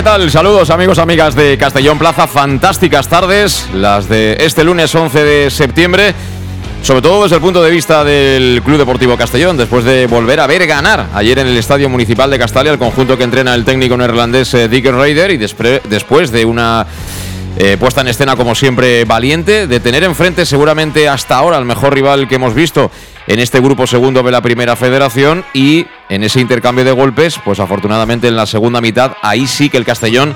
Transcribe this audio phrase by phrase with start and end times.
[0.00, 0.30] ¿Qué tal?
[0.30, 2.26] Saludos amigos, amigas de Castellón Plaza.
[2.26, 6.14] Fantásticas tardes, las de este lunes 11 de septiembre.
[6.80, 10.46] Sobre todo desde el punto de vista del Club Deportivo Castellón, después de volver a
[10.46, 13.94] ver ganar ayer en el Estadio Municipal de Castalia el conjunto que entrena el técnico
[13.94, 16.86] neerlandés eh, Dick Raider y después de una
[17.56, 21.94] eh, puesta en escena como siempre valiente, de tener enfrente seguramente hasta ahora el mejor
[21.94, 22.90] rival que hemos visto
[23.26, 27.60] en este grupo segundo de la primera federación y en ese intercambio de golpes, pues
[27.60, 30.34] afortunadamente en la segunda mitad, ahí sí que el Castellón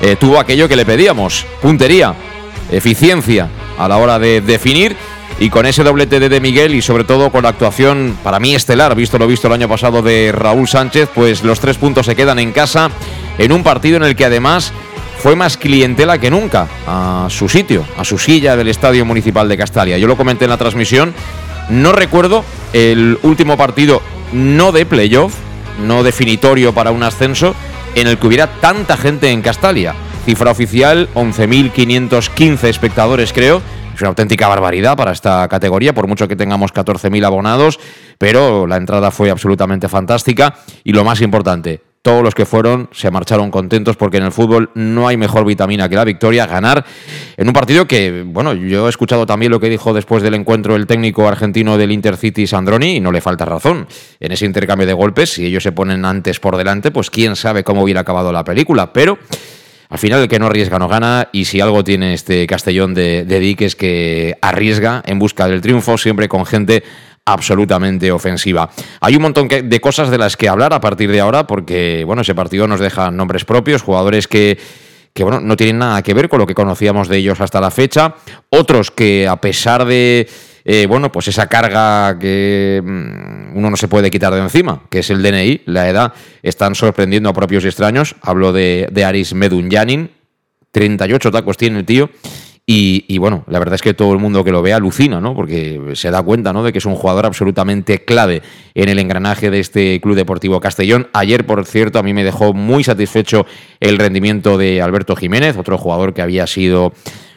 [0.00, 2.14] eh, tuvo aquello que le pedíamos, puntería,
[2.70, 4.96] eficiencia a la hora de definir
[5.40, 8.54] y con ese doblete de, de Miguel y sobre todo con la actuación para mí
[8.54, 12.14] estelar, visto lo visto el año pasado de Raúl Sánchez, pues los tres puntos se
[12.14, 12.90] quedan en casa
[13.38, 14.72] en un partido en el que además
[15.22, 19.56] fue más clientela que nunca a su sitio, a su silla del Estadio Municipal de
[19.56, 19.96] Castalia.
[19.96, 21.14] Yo lo comenté en la transmisión,
[21.70, 25.32] no recuerdo el último partido no de playoff,
[25.86, 27.54] no definitorio para un ascenso,
[27.94, 29.94] en el que hubiera tanta gente en Castalia.
[30.24, 33.62] Cifra oficial, 11.515 espectadores creo.
[33.94, 37.78] Es una auténtica barbaridad para esta categoría, por mucho que tengamos 14.000 abonados,
[38.18, 43.10] pero la entrada fue absolutamente fantástica y lo más importante, todos los que fueron se
[43.12, 46.84] marcharon contentos porque en el fútbol no hay mejor vitamina que la victoria, ganar
[47.36, 50.74] en un partido que, bueno, yo he escuchado también lo que dijo después del encuentro
[50.74, 53.86] el técnico argentino del Intercity Sandroni y no le falta razón.
[54.18, 57.62] En ese intercambio de golpes, si ellos se ponen antes por delante, pues quién sabe
[57.62, 59.18] cómo hubiera acabado la película, pero...
[59.88, 63.26] Al final el que no arriesga no gana y si algo tiene este Castellón de,
[63.26, 66.82] de Dick es que arriesga en busca del triunfo siempre con gente
[67.24, 68.70] absolutamente ofensiva.
[69.00, 72.22] Hay un montón de cosas de las que hablar a partir de ahora porque, bueno,
[72.22, 74.58] ese partido nos deja nombres propios, jugadores que
[75.14, 77.70] que bueno, no tienen nada que ver con lo que conocíamos de ellos hasta la
[77.70, 78.14] fecha,
[78.48, 80.26] otros que a pesar de
[80.64, 85.00] eh, bueno, pues esa carga que mm, uno no se puede quitar de encima, que
[85.00, 86.12] es el DNI, la edad,
[86.42, 88.14] están sorprendiendo a propios y extraños.
[88.22, 90.10] Hablo de, de Aris Medunyanin,
[90.70, 92.10] 38 tacos tiene el tío,
[92.64, 95.34] y, bueno, la verdad es que todo el mundo que lo ve alucina, ¿no?
[95.34, 96.62] Porque se da cuenta, ¿no?
[96.62, 98.40] De que es un jugador absolutamente clave
[98.74, 101.08] en el engranaje de este Club Deportivo Castellón.
[101.12, 103.46] Ayer, por cierto, a mí me dejó muy satisfecho
[103.80, 106.92] el rendimiento de Alberto Jiménez, otro jugador que había sido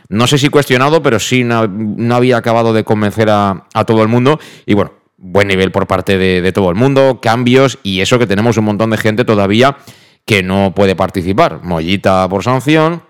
[0.08, 4.40] no sé si cuestionado, pero sí no, había acabado de convencer a, todo el mundo.
[4.66, 8.28] Y bueno, buen nivel por parte de, de, todo el mundo, cambios y eso que
[8.28, 9.78] tenemos un montón de gente todavía
[10.26, 11.62] que no puede participar.
[11.64, 13.04] Mollita por sanción,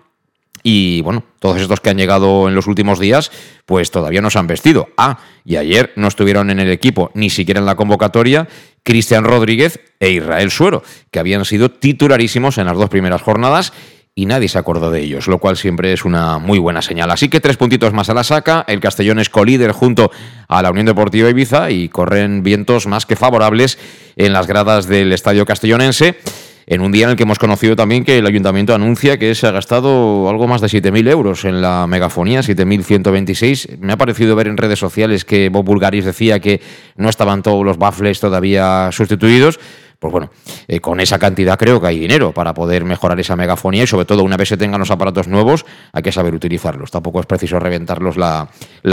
[0.68, 3.30] y bueno, todos estos que han llegado en los últimos días,
[3.66, 4.88] pues todavía no se han vestido.
[4.96, 8.48] Ah, y ayer no estuvieron en el equipo, ni siquiera en la convocatoria,
[8.82, 10.82] Cristian Rodríguez e Israel Suero,
[11.12, 13.72] que habían sido titularísimos en las dos primeras jornadas
[14.16, 17.12] y nadie se acordó de ellos, lo cual siempre es una muy buena señal.
[17.12, 20.10] Así que tres puntitos más a la saca, el Castellón es colíder junto
[20.48, 23.78] a la Unión Deportiva Ibiza y corren vientos más que favorables
[24.16, 26.18] en las gradas del Estadio Castellonense
[26.66, 29.46] en un día en el que hemos conocido también que el ayuntamiento anuncia que se
[29.46, 33.78] ha gastado algo más de 7.000 euros en la megafonía, 7.126.
[33.78, 36.60] Me ha parecido ver en redes sociales que Bob Bulgaris decía que
[36.96, 39.60] no estaban todos los baffles todavía sustituidos
[39.98, 40.30] pues bueno,
[40.68, 44.04] eh, con esa cantidad creo que hay dinero para poder mejorar esa megafonía y sobre
[44.04, 46.90] todo una vez se tengan los aparatos nuevos hay que saber utilizarlos.
[46.90, 48.48] Tampoco es preciso reventarlos la,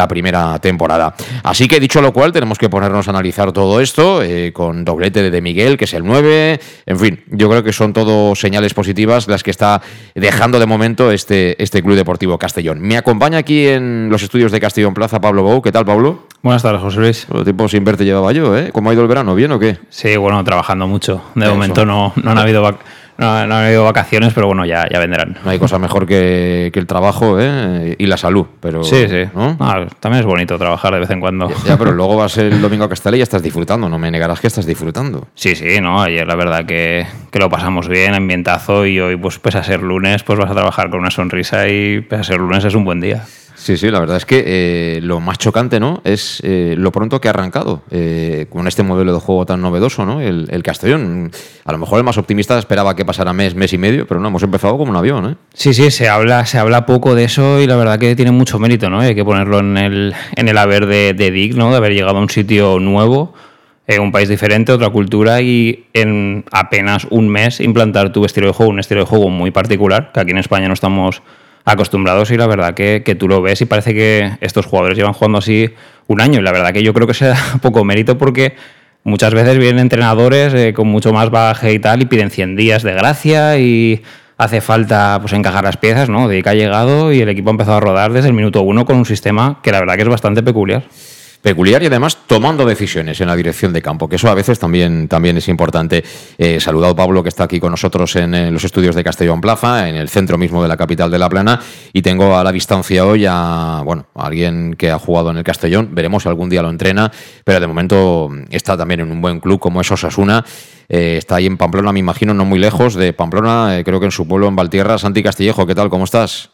[0.08, 1.16] primera temporada.
[1.44, 5.32] Así que dicho lo cual tenemos que ponernos a analizar todo esto eh, con doblete
[5.32, 6.60] de Miguel, que es el 9.
[6.86, 9.82] En fin, yo creo que son todo señales positivas las que está
[10.14, 12.80] dejando de momento este, este Club Deportivo Castellón.
[12.80, 15.62] Me acompaña aquí en los estudios de Castellón Plaza Pablo Bou.
[15.62, 16.28] ¿Qué tal, Pablo?
[16.44, 17.26] Buenas tardes, José Luis.
[17.26, 18.70] Todo tiempo sin verte llevaba yo, ¿eh?
[18.74, 19.34] ¿Cómo ha ido el verano?
[19.34, 19.78] ¿Bien o qué?
[19.90, 20.93] Sí, bueno, trabajando mucho.
[21.36, 22.62] De momento no, no, han habido
[23.18, 25.38] no, no han habido vacaciones, pero bueno, ya, ya vendrán.
[25.44, 27.95] No hay cosa mejor que, que el trabajo ¿eh?
[27.98, 28.48] y la salud.
[28.60, 29.24] Pero, Sí, sí.
[29.36, 31.51] Ah, también es bonito trabajar de vez en cuando.
[31.66, 33.88] Ya, pero luego vas el domingo a Castella y ya estás disfrutando.
[33.88, 35.28] No me negarás que estás disfrutando.
[35.36, 39.38] Sí, sí, no, ayer la verdad que, que lo pasamos bien, ambientazo, y hoy, pues,
[39.38, 42.39] pese a ser lunes, pues vas a trabajar con una sonrisa y pese a ser
[42.39, 43.24] lunes es un buen día.
[43.63, 46.01] Sí, sí, la verdad es que eh, lo más chocante, ¿no?
[46.04, 50.06] Es eh, lo pronto que ha arrancado eh, con este modelo de juego tan novedoso,
[50.06, 50.19] ¿no?
[50.19, 51.31] El, el Castellón.
[51.63, 54.27] A lo mejor el más optimista esperaba que pasara mes, mes y medio, pero no,
[54.27, 55.38] hemos empezado como un avión.
[55.54, 58.60] Sí, sí, se habla, se habla poco de eso y la verdad que tiene mucho
[58.60, 59.00] mérito, ¿no?
[59.00, 61.71] Hay que ponerlo en el, en el haber de, de Dick, ¿no?
[61.71, 63.33] De haber llegado a un sitio nuevo,
[63.98, 68.74] un país diferente, otra cultura y en apenas un mes implantar tu estilo de juego,
[68.74, 71.21] un estilo de juego muy particular, que aquí en España no estamos
[71.65, 75.13] acostumbrados y la verdad que, que tú lo ves y parece que estos jugadores llevan
[75.13, 75.69] jugando así
[76.07, 78.56] un año y la verdad que yo creo que se da poco mérito porque
[79.04, 82.83] muchas veces vienen entrenadores eh, con mucho más bagaje y tal y piden 100 días
[82.83, 84.04] de gracia y
[84.38, 86.27] hace falta pues encajar las piezas, ¿no?
[86.27, 88.86] De que ha llegado y el equipo ha empezado a rodar desde el minuto uno
[88.86, 90.83] con un sistema que la verdad que es bastante peculiar.
[91.44, 95.10] Peculiar y además tomando decisiones en la dirección de campo, que eso a veces también,
[95.10, 96.04] también es importante.
[96.38, 99.95] Eh, saludado Pablo, que está aquí con nosotros en, los estudios de Castellón Plaza, en
[99.95, 101.60] el centro mismo de la capital de La Plana,
[101.92, 105.44] y tengo a la distancia hoy a, bueno, a alguien que ha jugado en el
[105.44, 107.12] Castellón, veremos si algún día lo entrena,
[107.44, 110.46] pero de momento está también en un buen club como es Osasuna,
[110.88, 114.06] eh, está ahí en Pamplona, me imagino, no muy lejos de Pamplona, eh, creo que
[114.06, 115.89] en su pueblo, en Valtierra, Santi Castillejo, ¿qué tal?
[115.89, 116.51] ¿Cómo estás?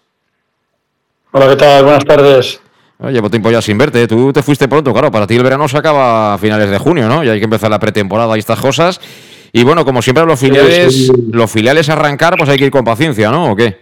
[1.32, 1.84] Hola, ¿qué tal?
[1.84, 2.60] Buenas tardes.
[3.00, 4.08] Bueno, llevo tiempo ya sin verte.
[4.08, 5.10] Tú te fuiste pronto, claro.
[5.10, 7.24] Para ti el verano se acaba a finales de junio, ¿no?
[7.24, 9.00] Y hay que empezar la pretemporada y estas cosas.
[9.54, 11.14] Y bueno, como siempre los filiales, Sí, sí.
[11.32, 13.52] los filiales arrancar, pues hay que ir con paciencia, ¿no?
[13.54, 13.78] ¿O qué?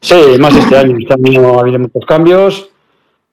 [0.00, 0.96] Sí, más este año.
[0.98, 2.70] Este año ha habido muchos cambios.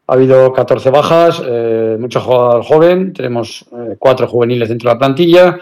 [0.07, 3.13] Ha habido 14 bajas, eh, mucho jugador joven.
[3.13, 5.59] Tenemos eh, cuatro juveniles dentro de la plantilla.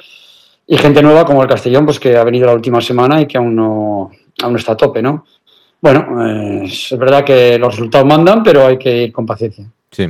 [0.66, 3.38] Y gente nueva como el Castellón, pues que ha venido la última semana y que
[3.38, 5.26] aún no, aún no está a tope, ¿no?
[5.82, 9.66] Bueno, eh, es verdad que los resultados mandan, pero hay que ir con paciencia.
[9.90, 10.04] Sí.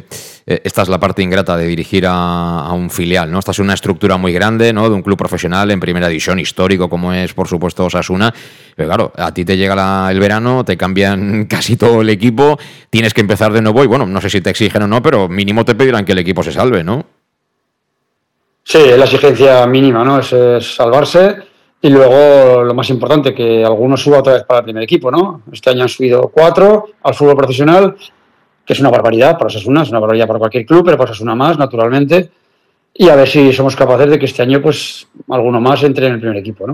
[0.45, 3.39] Eh, Esta es la parte ingrata de dirigir a, a un filial, ¿no?
[3.39, 4.87] Esta es una estructura muy grande, ¿no?
[4.89, 8.31] De un club profesional en primera división, histórico, como es, por supuesto, Osasuna.
[8.75, 12.59] Pero claro, a ti te llega la- el verano, te cambian casi todo el equipo,
[12.89, 15.27] tienes que empezar de nuevo y bueno, no sé si te exigen o no, pero
[15.29, 17.05] mínimo te pedirán que el equipo se salve, ¿no?
[18.63, 20.19] Sí, es la exigencia mínima, ¿no?
[20.19, 21.37] Es, es salvarse
[21.81, 25.41] y luego lo más importante, que algunos suba otra vez para el primer equipo, ¿no?
[25.51, 27.95] Este año han subido cuatro al fútbol profesional,
[28.65, 31.33] que es una barbaridad para Osasuna, es una barbaridad para cualquier club, pero para Osasuna
[31.33, 32.29] más, naturalmente.
[32.93, 36.13] Y a ver si somos capaces de que este año, pues, alguno más entre en
[36.13, 36.73] el primer equipo, ¿no?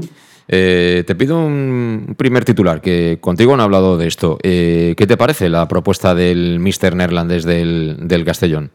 [0.50, 4.38] Eh, te pido un primer titular, que contigo han hablado de esto.
[4.44, 8.72] Eh, ¿Qué te parece la propuesta del Mister Neerlandés del, del Castellón?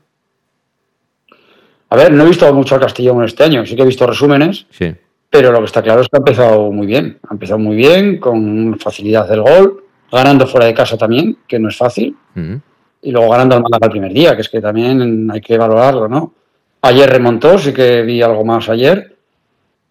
[1.90, 4.67] A ver, no he visto mucho al Castellón este año, sí que he visto resúmenes,
[4.70, 4.94] Sí.
[5.32, 7.19] Pero lo que está claro es que ha empezado muy bien.
[7.26, 9.82] Ha empezado muy bien, con facilidad del gol,
[10.12, 12.14] ganando fuera de casa también, que no es fácil.
[12.37, 12.61] Ujú.
[13.05, 16.06] y luego ganando al Málaga el primer día, que es que también hay que valorarlo,
[16.06, 16.34] ¿no?
[16.82, 19.17] Ayer remontó, sí que vi algo más ayer,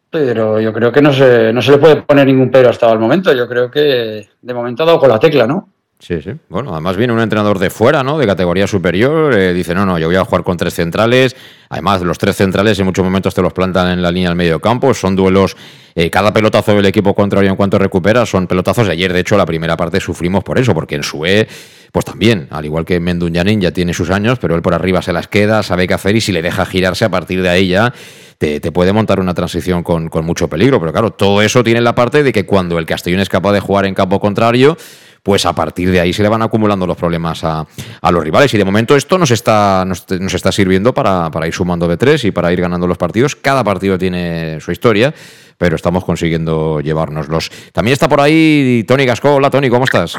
[0.10, 3.00] pero yo creo que no se, no se le puede poner ningún pero hasta el
[3.00, 3.34] momento.
[3.34, 5.70] Yo creo que de momento ha dado con la tecla, ¿no?
[6.02, 6.32] Sí, sí.
[6.50, 8.18] Bueno, además viene un entrenador de fuera, ¿no?
[8.18, 9.36] De categoría superior.
[9.36, 11.36] eh, dice, no, no, yo voy a jugar con tres centrales.
[11.70, 14.60] Además, los tres centrales en muchos momentos te los plantan en la línea del medio
[14.60, 14.96] campo.
[14.96, 15.56] Son duelos,
[15.94, 18.90] eh, cada pelotazo del equipo contrario en cuanto recupera son pelotazos.
[18.90, 21.48] ayer, de hecho, la primera parte sufrimos por eso, porque en Sue,
[21.92, 25.14] pues también, al igual que Mendunyanin ya tiene sus años, pero él por arriba se
[25.14, 27.94] las queda, sabe qué hacer y si le deja girarse a partir de ahí ya
[28.40, 30.80] te, te puede montar una transición con, con mucho peligro.
[30.80, 33.60] Pero claro, todo eso tiene la parte de que cuando el Castellón es capaz de
[33.60, 34.78] jugar en campo contrario,
[35.24, 37.66] pues a partir de ahí se le van acumulando los problemas a,
[38.02, 38.54] a los rivales.
[38.54, 42.24] Y de momento esto nos está, nos, está sirviendo para, para ir sumando de tres
[42.26, 43.36] y para ir ganando los partidos.
[43.36, 45.14] Cada partido tiene su historia,
[45.58, 47.52] pero estamos consiguiendo llevárnoslos.
[47.72, 49.36] También está por ahí Tony Gasco.
[49.36, 50.18] Hola Tony, ¿cómo estás?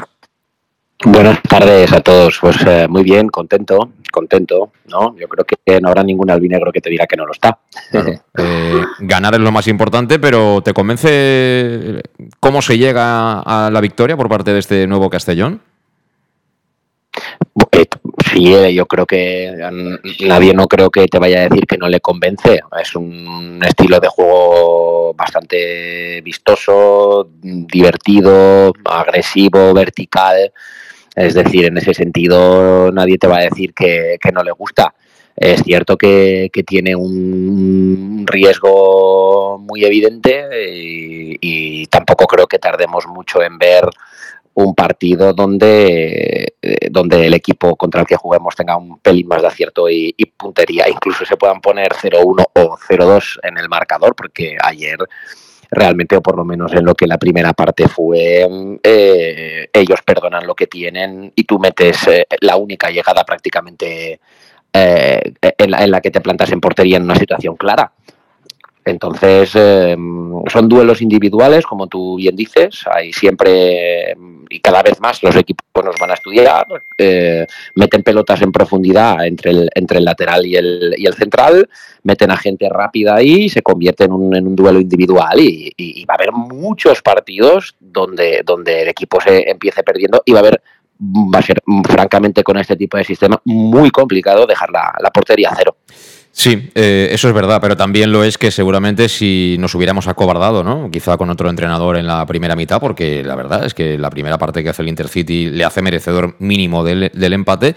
[1.05, 2.37] Buenas tardes a todos.
[2.39, 5.15] Pues eh, muy bien, contento, contento, ¿no?
[5.17, 7.59] Yo creo que no habrá ningún albinegro que te diga que no lo está.
[7.91, 8.11] Claro.
[8.35, 12.01] Eh, ganar es lo más importante, pero ¿te convence
[12.39, 15.61] cómo se llega a la victoria por parte de este nuevo Castellón?
[17.71, 17.85] Eh,
[18.33, 21.77] Sí, eh, yo creo que mm, nadie no creo que te vaya a decir que
[21.77, 22.61] no le convence.
[22.81, 30.51] Es un estilo de juego bastante vistoso, divertido, agresivo, vertical.
[31.15, 34.93] Es decir, en ese sentido nadie te va a decir que, no le gusta.
[35.35, 43.07] Es cierto que, que tiene un riesgo muy evidente y, y tampoco creo que tardemos
[43.07, 43.89] mucho en ver
[44.55, 49.41] un partido donde, eh, donde el equipo contra el que juguemos tenga un pelín más
[49.41, 50.87] de acierto y, y puntería.
[50.87, 54.97] Incluso se puedan poner 0-1 o 0-2 en el marcador, porque ayer
[55.73, 58.47] realmente, o por lo menos en lo que la primera parte fue,
[58.83, 64.19] eh, ellos perdonan lo que tienen y tú metes eh, la única llegada prácticamente
[64.75, 67.91] en la, en, la, que te plantas en portería en una situación clara.
[68.85, 69.95] Entonces, eh,
[70.47, 74.15] son duelos individuales, como tú bien dices, hay siempre,
[74.53, 76.67] y cada vez más los equipos nos van a estudiar,
[76.97, 81.67] eh, meten pelotas en profundidad entre el, entre el lateral y el, y el central,
[82.03, 86.05] meten a gente rápida ahí, se convierte en un, en un duelo individual y, y,
[86.05, 90.41] va a haber muchos partidos donde, donde el equipo se empiece perdiendo y va a
[90.41, 90.61] haber
[90.99, 95.49] va a ser francamente con este tipo de sistema muy complicado dejar la, la portería
[95.49, 95.75] a cero.
[96.35, 100.63] Sí, eh, eso es verdad, pero también lo es que seguramente si nos hubiéramos acobardado,
[100.63, 100.89] ¿no?
[100.89, 104.39] Quizá con otro entrenador en la primera mitad, porque la verdad es que la primera
[104.39, 107.75] parte que hace el Intercity le hace merecedor mínimo del, del empate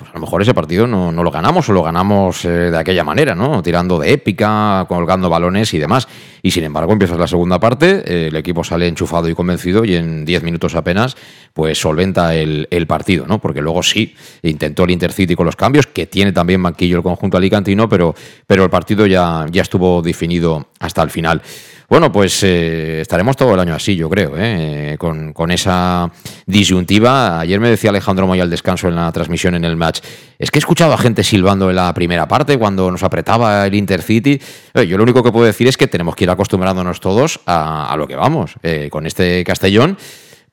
[0.00, 3.04] pues a lo mejor ese partido no, lo ganamos o lo ganamos eh, de aquella
[3.04, 3.62] manera, ¿no?
[3.62, 6.08] Tirando de épica, colgando balones y demás.
[6.40, 9.96] Y sin embargo, empiezas la segunda parte, eh, el equipo sale enchufado y convencido y
[9.96, 11.18] en 10 minutos apenas,
[11.52, 13.42] pues solventa el, partido, ¿no?
[13.42, 17.36] Porque luego sí, intentó el Intercity con los cambios, que tiene también banquillo el conjunto
[17.36, 18.14] alicantino, pero,
[18.46, 21.42] pero el partido ya, ya estuvo definido hasta el final.
[21.90, 24.94] Bueno, pues eh, estaremos todo el año así, yo creo, ¿eh?
[24.96, 26.08] con, esa
[26.46, 27.40] disyuntiva.
[27.40, 29.98] Ayer me decía Alejandro Moya al descanso en la transmisión en el match,
[30.38, 33.74] es que he escuchado a gente silbando en la primera parte cuando nos apretaba el
[33.74, 34.40] Intercity.
[34.74, 37.92] Eh, yo lo único que puedo decir es que tenemos que ir acostumbrándonos todos a,
[37.98, 38.54] lo que vamos.
[38.88, 39.98] con este Castellón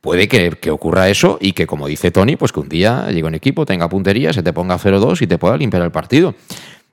[0.02, 3.28] puede que, que, ocurra eso y que, como dice Tony, pues que un día llegue
[3.28, 6.34] un equipo, tenga puntería, se te ponga 0-2 y te pueda limpiar el partido.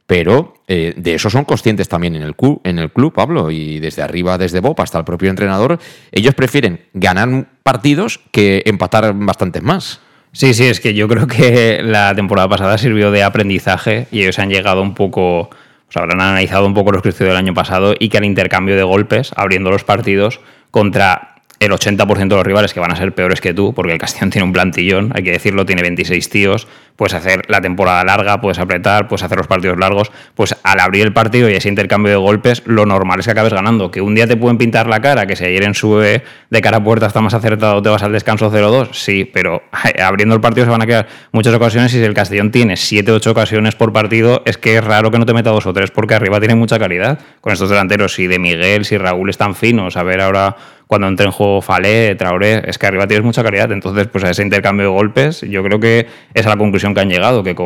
[0.06, 3.80] Pero eh, de eso son conscientes también en el, club, en el club, Pablo, y
[3.80, 5.78] desde arriba, desde Bob hasta el propio entrenador,
[6.12, 10.00] ellos prefieren ganar partidos que empatar bastantes más.
[10.32, 14.38] Sí, sí, es que yo creo que la temporada pasada sirvió de aprendizaje y ellos
[14.38, 15.49] han llegado un poco,
[15.87, 18.82] pues habrán analizado un poco los cruces del año pasado y que al intercambio de
[18.82, 21.33] golpes, abriendo los partidos contra
[21.66, 24.30] el 80% de los rivales que van a ser peores que tú, porque el Castellón
[24.30, 28.59] tiene un plantillón, hay que decirlo, tiene 26 tíos, puedes hacer la temporada larga, puedes
[28.59, 32.16] apretar, puedes hacer los partidos largos, pues al abrir el partido y ese intercambio de
[32.16, 35.26] golpes, lo normal es que acabes ganando, que un día te pueden pintar la cara,
[35.26, 38.12] que si ayer en sube de cara a puerta está más acertado, te vas al
[38.12, 39.62] descanso 0-2, sí, pero
[40.02, 43.26] abriendo el partido se van a quedar muchas ocasiones y si el Castellón tiene 7-8
[43.28, 46.14] ocasiones por partido, es que es raro que no te meta dos o tres, porque
[46.14, 50.02] arriba tiene mucha calidad, con estos delanteros, si de Miguel, si Raúl están finos, a
[50.02, 53.72] ver ahora cuando entre en juego Falé, Traoré, es que arriba tienes mucha calidad.
[53.72, 57.00] Entonces, pues a ese intercambio de golpes, yo creo que es a la conclusión que
[57.00, 57.56] han llegado, que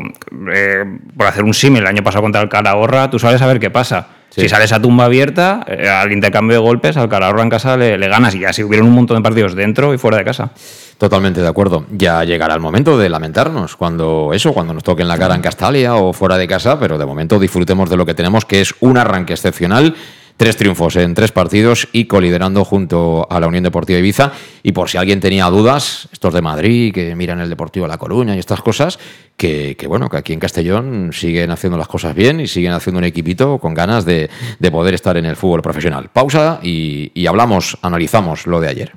[0.54, 0.84] eh,
[1.16, 3.70] por hacer un símil el año pasado contra el Calahorra, tú sabes a ver qué
[3.70, 4.08] pasa.
[4.30, 7.96] Si sales a tumba abierta, eh, al intercambio de golpes, al Calahorra en casa le,
[8.08, 10.50] ganas y así hubieron un montón de partidos dentro y fuera de casa.
[10.98, 11.87] Totalmente de acuerdo.
[11.90, 15.94] Ya llegará el momento de lamentarnos cuando eso, cuando nos toquen la cara en Castalia
[15.94, 18.98] o fuera de casa, pero de momento disfrutemos de lo que tenemos, que es un
[18.98, 19.94] arranque excepcional
[20.38, 24.30] Tres triunfos en tres partidos y coliderando junto a la Unión Deportiva Ibiza.
[24.62, 28.37] Y por si alguien tenía dudas, estos de Madrid, que miran el Deportivo La Coruña
[28.37, 29.00] y estas cosas,
[29.37, 33.04] que, bueno, que aquí en Castellón siguen haciendo las cosas bien y siguen haciendo un
[33.04, 34.30] equipito con ganas de,
[34.71, 36.09] poder estar en el fútbol profesional.
[36.12, 38.92] Pausa y, hablamos, analizamos lo de ayer.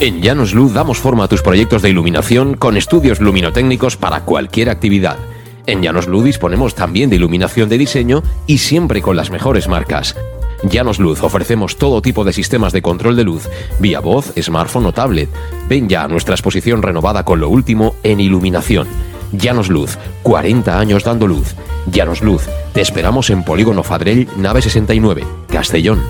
[0.00, 4.70] En Llanos Luz damos forma a tus proyectos de iluminación con estudios luminotécnicos para cualquier
[4.70, 5.18] actividad.
[5.66, 10.16] En Llanos Luz disponemos también de iluminación de diseño y siempre con las mejores marcas.
[10.64, 13.48] Llanos Luz ofrecemos todo tipo de sistemas de control de luz,
[13.78, 15.28] vía voz, smartphone o tablet.
[15.68, 18.88] Ven ya a nuestra exposición renovada con lo último en iluminación.
[19.32, 21.54] Llanos Luz, 40 años dando luz.
[21.90, 26.02] Llanos Luz, te esperamos en Polígono Fadrell, nave 69, Castellón.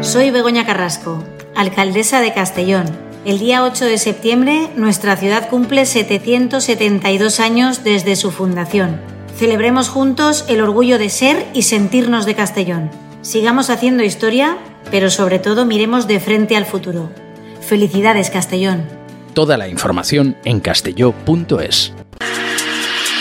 [0.00, 1.24] Soy Begoña Carrasco,
[1.54, 2.84] alcaldesa de Castellón.
[3.24, 9.13] El día 8 de septiembre nuestra ciudad cumple 772 años desde su fundación.
[9.36, 12.90] Celebremos juntos el orgullo de ser y sentirnos de Castellón.
[13.22, 14.58] Sigamos haciendo historia,
[14.92, 17.10] pero sobre todo miremos de frente al futuro.
[17.60, 18.84] Felicidades Castellón.
[19.34, 21.92] Toda la información en castelló.es.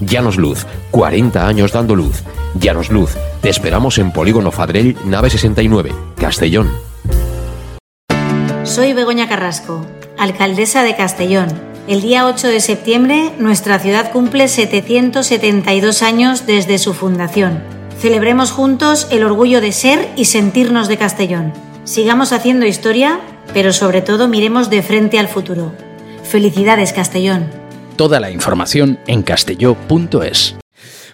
[0.00, 2.22] Llanos Luz, 40 años dando luz.
[2.58, 6.70] Llanos Luz, te esperamos en Polígono Fadrell, nave 69, Castellón.
[8.64, 9.84] Soy Begoña Carrasco,
[10.18, 11.48] alcaldesa de Castellón.
[11.86, 17.62] El día 8 de septiembre nuestra ciudad cumple 772 años desde su fundación.
[18.00, 21.52] Celebremos juntos el orgullo de ser y sentirnos de Castellón.
[21.84, 23.20] Sigamos haciendo historia,
[23.52, 25.72] pero sobre todo miremos de frente al futuro.
[26.22, 27.63] Felicidades Castellón.
[27.96, 30.56] Toda la información en castelló.es.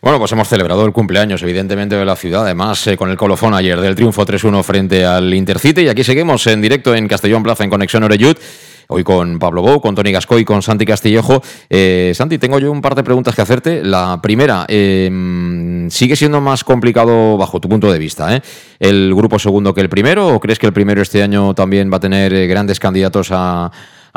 [0.03, 3.53] Bueno, pues hemos celebrado el cumpleaños, evidentemente, de la ciudad, además eh, con el colofón
[3.53, 5.83] ayer del triunfo 3-1 frente al Intercity.
[5.83, 8.37] Y aquí seguimos en directo en Castellón Plaza, en Conexión Oreyud.
[8.93, 11.41] Hoy con Pablo Bou, con Tony Gascoy, con Santi Castillejo.
[11.69, 13.85] Eh, Santi, tengo yo un par de preguntas que hacerte.
[13.85, 18.43] La primera, eh, ¿sigue siendo más complicado, bajo tu punto de vista, eh,
[18.81, 20.35] el grupo segundo que el primero?
[20.35, 23.71] ¿O crees que el primero este año también va a tener eh, grandes candidatos a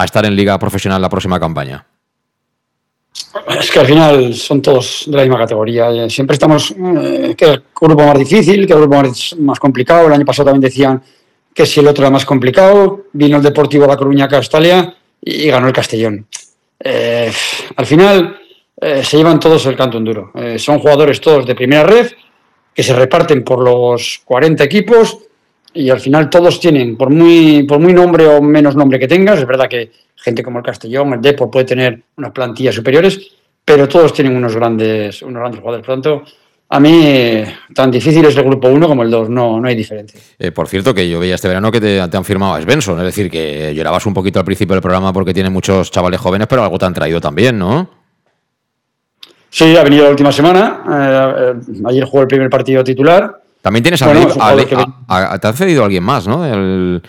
[0.04, 1.86] estar en liga profesional la próxima campaña?
[3.60, 6.10] Es que al final son todos de la misma categoría.
[6.10, 9.04] Siempre estamos, eh, que el grupo más difícil, que el grupo
[9.40, 10.08] más, complicado.
[10.08, 11.02] El año pasado también decían
[11.54, 13.06] que si el otro era más complicado.
[13.14, 16.28] Vino el Deportivo La Coruña Castalia y ganó el Castellón.
[16.80, 17.32] Eh,
[17.76, 18.38] al final
[18.80, 20.32] eh, se llevan todos el canto en duro.
[20.36, 22.12] Eh, son jugadores todos de primera red
[22.74, 25.20] que se reparten por los 40 equipos
[25.74, 29.40] y al final todos tienen, por muy, por muy nombre o menos nombre que tengas,
[29.40, 33.20] es verdad que gente como el Castellón, el Depor puede tener unas plantillas superiores,
[33.66, 35.86] pero todos tienen unos grandes, unos grandes jugadores.
[35.86, 36.24] Por lo tanto,
[36.70, 40.20] a mí tan difícil es el grupo 1 como el 2, no, no hay diferencia.
[40.40, 42.98] Eh, por cierto, que yo veía este verano que te, te han firmado a Svensson,
[43.00, 46.48] es decir, que llorabas un poquito al principio del programa porque tiene muchos chavales jóvenes,
[46.48, 48.04] pero algo te han traído también, ¿no?
[49.50, 50.84] Sí, ha venido la última semana.
[50.90, 53.43] eh, eh, ayer jugó el primer partido titular.
[53.64, 56.28] También tienes a, Bueno, a jugador Le- que- a- a- te ha cedido alguien más,
[56.28, 56.46] ¿no?
[56.46, 57.02] El-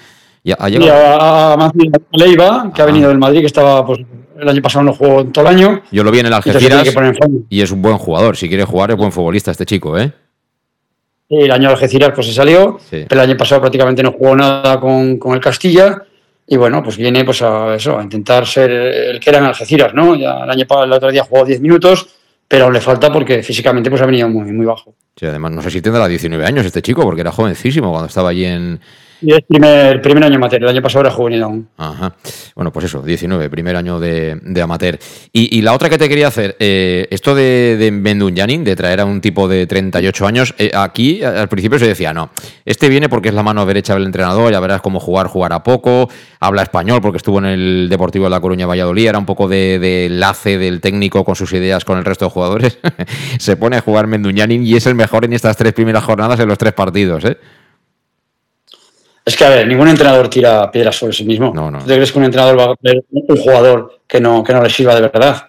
[0.44, 1.72] ya ha llegado- a,
[2.12, 3.98] Leiva, que ha venido del Madrid, que estaba pues,
[4.38, 5.82] el año pasado no jugó en todo el año.
[5.90, 8.36] Yo lo vi en el Algeciras en y es un buen jugador.
[8.36, 10.12] Si quiere jugar, es buen futbolista este chico, ¿eh?
[11.28, 13.04] Y el año Algeciras pues se salió, Sí.
[13.08, 16.02] pero el año pasado prácticamente no jugó nada con, con el Castilla.
[16.46, 19.92] Y bueno, pues viene pues a eso, a intentar ser el que era en Algeciras,
[19.94, 20.14] ¿no?
[20.14, 22.06] Ya el año pasado, el otro día jugó 10 minutos,
[22.48, 24.94] pero le falta porque físicamente pues ha venido muy, muy bajo.
[25.16, 28.30] Sí, además, no sé si tendrá 19 años este chico, porque era jovencísimo cuando estaba
[28.30, 28.80] allí en.
[29.24, 31.68] Y es primer, primer año amateur, el año pasado era juvenil aún.
[31.78, 32.14] Ajá.
[32.54, 34.98] Bueno, pues eso, 19, primer año de, amateur.
[35.32, 37.90] Y, la otra que te quería hacer, eh, esto de, de
[38.64, 42.30] de traer a un tipo de 38 años, eh, aquí al principio se decía, no,
[42.66, 45.62] este viene porque es la mano derecha del entrenador, ya verás cómo jugar, jugar a
[45.62, 49.48] poco, habla español porque estuvo en el Deportivo de La Coruña Valladolid, era un poco
[49.48, 52.78] de, de enlace del técnico con sus ideas con el resto de jugadores.
[53.38, 56.48] se pone a jugar Mendunyanin y es el mejor en estas tres primeras jornadas en
[56.48, 57.38] los tres partidos, ¿eh?
[59.24, 61.52] Es que, a ver, ningún entrenador tira piedras sobre sí mismo.
[61.54, 61.78] No, no.
[61.78, 64.62] ¿Tú te crees que un entrenador va a poner un jugador que no, que no
[64.62, 65.48] le sirva de verdad?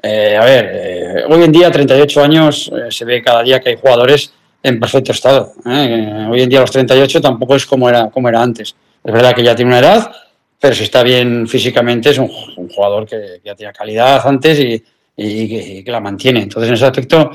[0.00, 3.70] Eh, a ver, eh, hoy en día, 38 años, eh, se ve cada día que
[3.70, 5.52] hay jugadores en perfecto estado.
[5.64, 8.76] Hoy en día, los 38 tampoco es como era, como era antes.
[9.02, 10.12] Es verdad que ya tiene una edad,
[10.60, 14.60] pero si está bien físicamente, es un, un jugador que, que ya tenía calidad antes
[14.60, 14.84] y,
[15.16, 16.42] y que, y que la mantiene.
[16.42, 17.30] Entonces, en ese aspecto,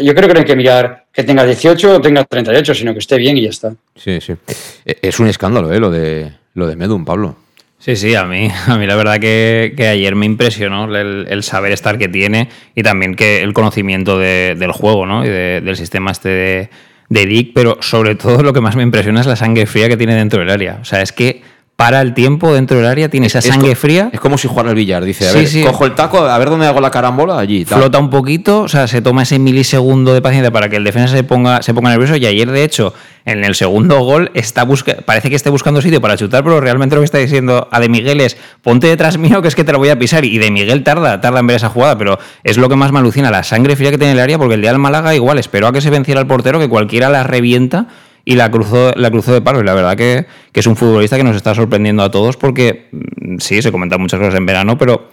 [0.00, 3.00] yo creo que no hay que mirar que tenga 18 o tenga 38, sino que
[3.00, 3.74] esté bien y ya está.
[3.96, 4.34] Sí, sí.
[4.86, 5.80] Eh, Es un escándalo, ¿eh?
[5.80, 7.34] Lo de, lo de Medun, Pablo.
[7.80, 11.42] Sí, sí, a mí, a mí la verdad que, que ayer me impresionó el, el
[11.42, 15.24] saber estar que tiene y también que el conocimiento de- del juego ¿no?
[15.24, 16.70] y de- del sistema este de,
[17.08, 19.96] de Dick, pero sobre todo lo que más me impresiona es la sangre fría que
[19.96, 20.78] tiene dentro del área.
[20.80, 21.42] O sea, es que
[21.78, 24.10] para el tiempo dentro del área, tiene esa Es sangre fría.
[24.12, 25.04] Es como si jugara al billar.
[25.04, 25.62] Dice, a Sí, ver, sí.
[25.62, 27.64] cojo el taco, a ver dónde hago la carambola, allí.
[27.64, 27.78] tal.
[27.78, 31.14] flota un poquito, o sea, se toma ese milisegundo de paciencia para que el defensa
[31.14, 32.16] se ponga, se ponga nervioso.
[32.16, 36.00] Y ayer, de hecho, en el segundo gol, está busca parece que esté buscando sitio
[36.00, 39.40] para chutar, pero realmente lo que está diciendo a De Miguel es ponte detrás mío,
[39.40, 40.24] que es que te lo voy a pisar.
[40.24, 42.98] Y De Miguel tarda, tarda en ver esa jugada, pero es lo que más me
[42.98, 45.68] alucina, la sangre fría que tiene el área, porque el día del Málaga igual esperó
[45.68, 47.86] a que se venciera el portero, que cualquiera la revienta.
[48.30, 49.60] Y la cruzó, la cruzó de palo.
[49.60, 52.88] Y la verdad que, que es un futbolista que nos está sorprendiendo a todos porque
[52.92, 55.08] mm, sí, se comentan muchas cosas en verano, pero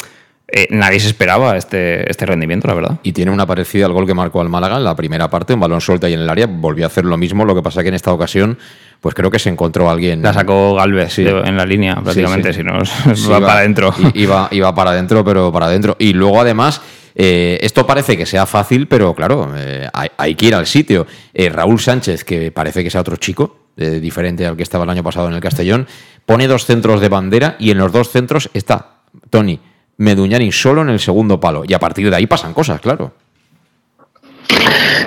[0.50, 3.00] eh, nadie se esperaba este, este rendimiento, la verdad.
[3.04, 5.62] Y tiene una parecida al gol que marcó al Málaga en la primera parte, un
[5.62, 7.88] balón suelto ahí en el área, volvió a hacer lo mismo, lo que pasa que
[7.88, 8.58] en esta ocasión,
[9.00, 10.22] pues creo que se encontró alguien.
[10.22, 11.26] La sacó Galvez Sí.
[11.26, 12.64] en la línea, prácticamente, Sí, sí.
[12.64, 12.74] si no,
[13.34, 13.94] va iba- para adentro.
[14.14, 15.96] Iba, iba para adentro, pero para adentro.
[16.00, 16.82] Y luego, además,
[17.16, 21.08] eh, esto parece que sea fácil, pero claro, eh, hay, que ir al sitio.
[21.34, 24.90] Eh, Raúl Sánchez, que parece que sea otro chico, eh, diferente al que estaba el
[24.90, 25.88] año pasado en el Castellón,
[26.26, 28.98] pone dos centros de bandera y en los dos centros está
[29.30, 29.60] Tony
[29.98, 31.64] Meduñani solo en el segundo palo.
[31.66, 33.14] Y a partir de ahí pasan cosas, claro.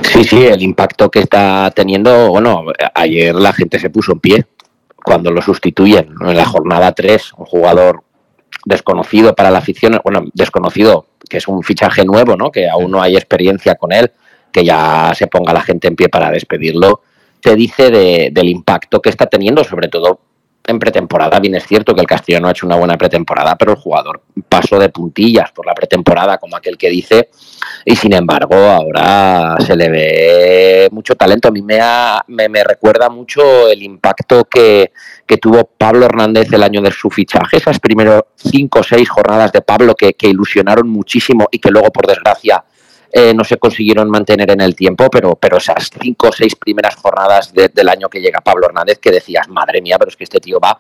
[0.03, 4.47] Sí, sí, el impacto que está teniendo, bueno, ayer la gente se puso en pie
[5.05, 8.03] cuando lo sustituyen en la jornada 3, un jugador
[8.65, 12.51] desconocido para la afición, bueno, desconocido, que es un fichaje nuevo, ¿no?
[12.51, 14.11] Que aún no hay experiencia con él,
[14.53, 17.03] que ya se ponga la gente en pie para despedirlo,
[17.41, 20.21] te dice de- del impacto que está teniendo, sobre todo
[20.67, 21.39] en pretemporada.
[21.41, 24.79] Bien es cierto que el Castellano ha hecho una buena pretemporada, pero el jugador pasó
[24.79, 27.31] de puntillas por la pretemporada, como aquel que dice,
[27.87, 31.49] y sin embargo ahora se le ve mucho talento.
[31.49, 34.93] A mí me, ha- me, me recuerda mucho el impacto que,
[35.29, 39.53] que tuvo Pablo Hernández el año de su fichaje, esas primeros cinco o seis jornadas
[39.53, 42.65] de Pablo que, que ilusionaron muchísimo y que luego, por desgracia,
[43.13, 46.97] eh, no se consiguieron mantener en el tiempo, pero, pero esas cinco o seis primeras
[46.97, 50.25] jornadas de- del año que llega Pablo Hernández, que decías, madre mía, pero es que
[50.25, 50.77] este tío va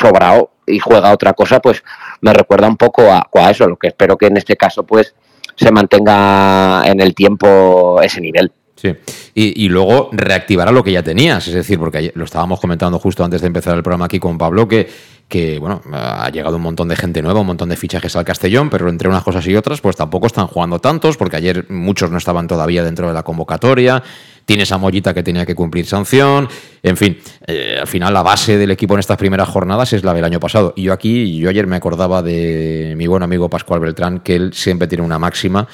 [0.00, 1.82] sobrado y juega otra cosa, pues
[2.20, 5.14] me recuerda un poco a, a eso, lo que espero que en este caso pues
[5.56, 8.52] se mantenga en el tiempo ese nivel.
[8.80, 8.96] Sí.
[9.34, 11.46] Y, luego reactivará lo que ya tenías.
[11.46, 14.66] Es decir, porque lo estábamos comentando justo antes de empezar el programa aquí con Pablo,
[14.66, 14.88] que,
[15.28, 18.70] que bueno, ha llegado un montón de gente nueva, un montón de fichajes al Castellón,
[18.70, 22.16] pero entre unas cosas y otras, pues tampoco están jugando tantos, porque ayer muchos no
[22.16, 24.02] estaban todavía dentro de la convocatoria.
[24.46, 26.48] Tienes a Mollita que tenía que cumplir sanción.
[26.82, 30.14] En fin, eh, al final la base del equipo en estas primeras jornadas es la
[30.14, 30.72] del año pasado.
[30.74, 34.54] Y yo aquí, yo ayer me acordaba de mi buen amigo Pascual Beltrán, que él
[34.54, 35.68] siempre tiene una máxima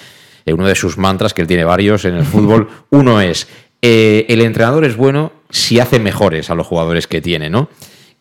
[0.52, 3.48] uno de sus mantras, que él tiene varios en el fútbol, uno es,
[3.82, 7.68] eh, el entrenador es bueno si hace mejores a los jugadores que tiene, ¿no?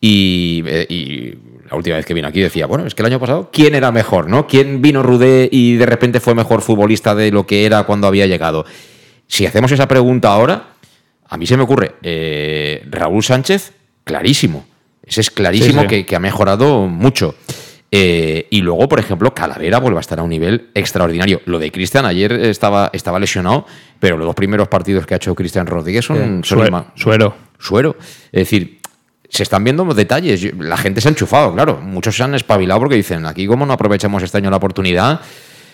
[0.00, 1.34] Y, eh, y
[1.68, 3.90] la última vez que vino aquí decía, bueno, es que el año pasado, ¿quién era
[3.92, 4.46] mejor, no?
[4.46, 8.26] ¿Quién vino Rudé y de repente fue mejor futbolista de lo que era cuando había
[8.26, 8.64] llegado?
[9.26, 10.68] Si hacemos esa pregunta ahora,
[11.28, 13.72] a mí se me ocurre, eh, Raúl Sánchez,
[14.04, 14.66] clarísimo.
[15.02, 15.88] Ese es clarísimo Sí, sí.
[15.88, 17.34] Que, que ha mejorado mucho.
[17.90, 21.40] Eh, y luego, por ejemplo, Calavera vuelve a estar a un nivel extraordinario.
[21.44, 23.66] Lo de Cristian ayer estaba, estaba lesionado,
[24.00, 26.42] pero los dos primeros partidos que ha hecho Cristian Rodríguez son,
[26.94, 27.36] suero.
[27.58, 27.96] Suero.
[28.32, 28.80] Es decir,
[29.28, 30.54] se están viendo detalles.
[30.58, 31.78] La gente se ha enchufado, claro.
[31.80, 35.20] Muchos se han espabilado porque dicen, aquí como no aprovechamos este año la oportunidad,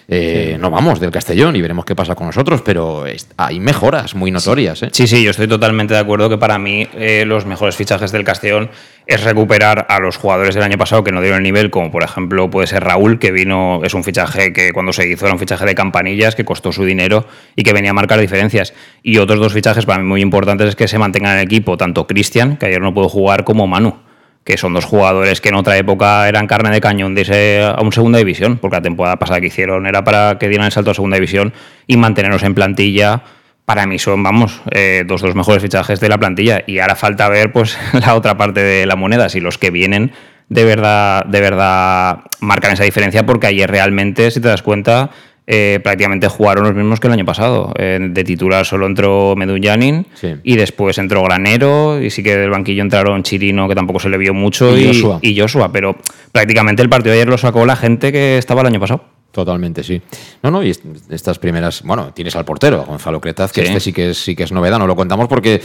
[0.08, 3.04] eh, no vamos del Castellón y veremos qué pasa con nosotros, pero
[3.36, 4.82] hay mejoras muy notorias.
[4.82, 4.90] ¿eh?
[4.92, 8.24] Sí, sí, yo estoy totalmente de acuerdo que para mí eh, los mejores fichajes del
[8.24, 8.70] Castellón
[9.06, 12.02] es recuperar a los jugadores del año pasado que no dieron el nivel, como por
[12.02, 15.40] ejemplo puede ser Raúl, que vino, es un fichaje que cuando se hizo era un
[15.40, 18.74] fichaje de campanillas, que costó su dinero y que venía a marcar diferencias.
[19.02, 21.76] Y otros dos fichajes para mí muy importantes es que se mantengan en el equipo,
[21.76, 24.11] tanto Cristian, que ayer no pudo jugar, como Manu
[24.44, 27.92] que son dos jugadores que en otra época eran carne de cañón de a un
[27.92, 30.94] segunda división, porque la temporada pasada que hicieron era para que dieran el salto a
[30.94, 31.52] segunda división
[31.86, 33.22] y mantenerlos en plantilla.
[33.64, 36.64] Para mí son, vamos, eh, dos de los mejores fichajes de la plantilla.
[36.66, 40.12] Y ahora falta ver pues la otra parte de la moneda, si los que vienen
[40.52, 45.10] de verdad, de verdad marcan esa diferencia, porque ayer realmente, si te das cuenta,
[45.54, 47.74] eh, prácticamente jugaron los mismos que el año pasado.
[47.76, 50.06] Eh, de titular solo entró Medullanin
[50.42, 54.16] y después entró Granero y sí que del banquillo entraron Chirino, que tampoco se le
[54.16, 55.70] vio mucho, y, Joshua.
[55.70, 55.98] Pero
[56.32, 59.04] prácticamente el partido de ayer lo sacó la gente que estaba el año pasado.
[59.30, 60.00] Totalmente, sí.
[60.42, 60.74] No, no, y
[61.10, 64.44] estas primeras, bueno, tienes al portero, Gonzalo Cretaz, que este sí que es, sí que
[64.44, 65.60] es novedad, no lo contamos porque,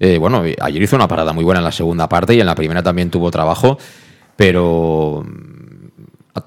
[0.00, 2.54] eh, bueno, ayer hizo una parada muy buena en la segunda parte y en la
[2.54, 3.78] primera también tuvo trabajo,
[4.36, 5.24] pero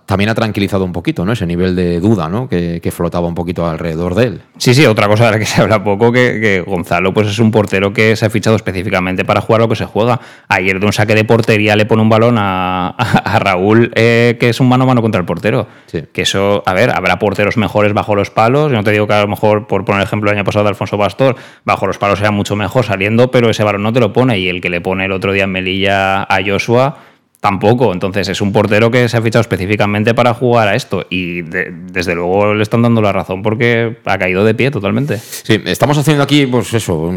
[0.06, 1.34] también ha tranquilizado un poquito, ¿no?
[1.34, 2.48] Ese nivel de duda, ¿no?
[2.48, 4.42] Que, flotaba un poquito alrededor de él.
[4.58, 7.52] Sí, sí, otra cosa de la que se habla poco, que, Gonzalo pues es un
[7.52, 10.20] portero que se ha fichado específicamente para jugar lo que se juega.
[10.48, 12.96] Ayer de un saque de portería le pone un balón a,
[13.40, 15.68] Raúl, eh, que es un mano a mano contra el portero.
[15.92, 18.72] Que eso, a ver, habrá porteros mejores bajo los palos.
[18.72, 20.64] Yo no te digo que a lo mejor, por poner el ejemplo el año pasado
[20.64, 24.00] de Alfonso Pastor, bajo los palos era mucho mejor saliendo, pero ese balón no te
[24.00, 24.38] lo pone.
[24.40, 26.98] Y el que le pone el otro día en Melilla a Joshua
[27.44, 27.92] tampoco.
[27.92, 32.16] Entonces es un portero que se ha fichado específicamente para jugar a esto y desde
[32.16, 35.18] luego le están dando la razón porque ha caído de pie totalmente.
[35.18, 37.12] Sí, estamos haciendo aquí, pues eso,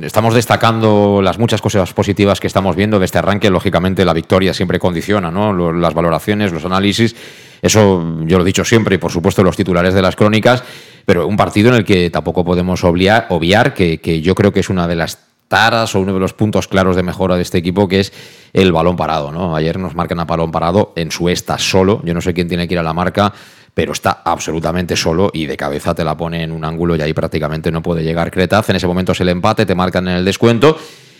[0.00, 3.50] estamos destacando las muchas cosas positivas que estamos viendo de este arranque.
[3.50, 5.52] Lógicamente la victoria siempre condiciona, ¿no?
[5.74, 7.14] Las valoraciones, los análisis.
[7.60, 10.64] Eso yo lo he dicho siempre y por supuesto los titulares de las crónicas,
[11.04, 14.88] pero un partido en el que tampoco podemos obviar, que yo creo que es una
[14.88, 18.00] de las taras o uno de los puntos claros de mejora de este equipo, que
[18.00, 18.12] es
[18.52, 19.32] el balón parado.
[19.32, 19.54] ¿no?
[19.54, 22.00] Ayer nos marcan a balón parado en su esta solo.
[22.04, 23.32] Yo no sé quién tiene que ir a la marca,
[23.74, 27.12] pero está absolutamente solo y de cabeza te la pone en un ángulo y ahí
[27.12, 28.70] prácticamente no puede llegar Cretaz.
[28.70, 30.78] En ese momento es el empate, te marcan en el descuento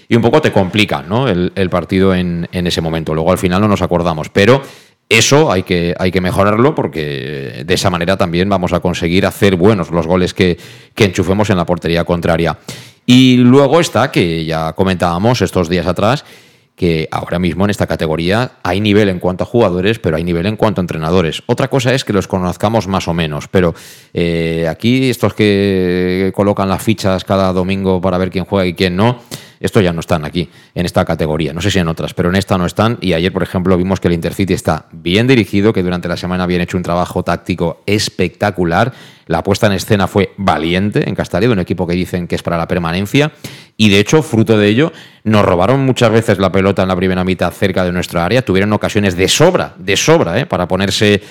[0.08, 3.14] y un poco te complican el, partido en, ese momento.
[3.14, 4.62] Luego al final no nos acordamos, pero
[5.08, 9.56] eso hay que, hay que mejorarlo porque de esa manera también vamos a conseguir hacer
[9.56, 10.56] buenos los goles que,
[10.94, 12.58] que enchufemos en la portería contraria.
[13.06, 16.24] Y luego está, que ya comentábamos estos días atrás,
[16.74, 20.44] que ahora mismo en esta categoría hay nivel en cuanto a jugadores, pero hay nivel
[20.44, 21.42] en cuanto a entrenadores.
[21.46, 23.74] Otra cosa es que los conozcamos más o menos, pero
[24.12, 28.94] eh, aquí estos que colocan las fichas cada domingo para ver quién juega y quién
[28.96, 29.20] no,
[29.60, 31.52] estos ya no están aquí, en esta categoría.
[31.52, 32.98] No sé si en otras, pero en esta no están.
[33.00, 36.44] Y ayer, por ejemplo, vimos que el Intercity está bien dirigido, que durante la semana
[36.44, 38.92] habían hecho un trabajo táctico espectacular.
[39.26, 42.56] La puesta en escena fue valiente en Castalia, un equipo que dicen que es para
[42.56, 43.32] la permanencia.
[43.76, 44.92] Y de hecho, fruto de ello,
[45.24, 48.42] nos robaron muchas veces la pelota en la primera mitad cerca de nuestra área.
[48.42, 50.46] Tuvieron ocasiones de sobra, de sobra, ¿eh?
[50.46, 51.22] para ponerse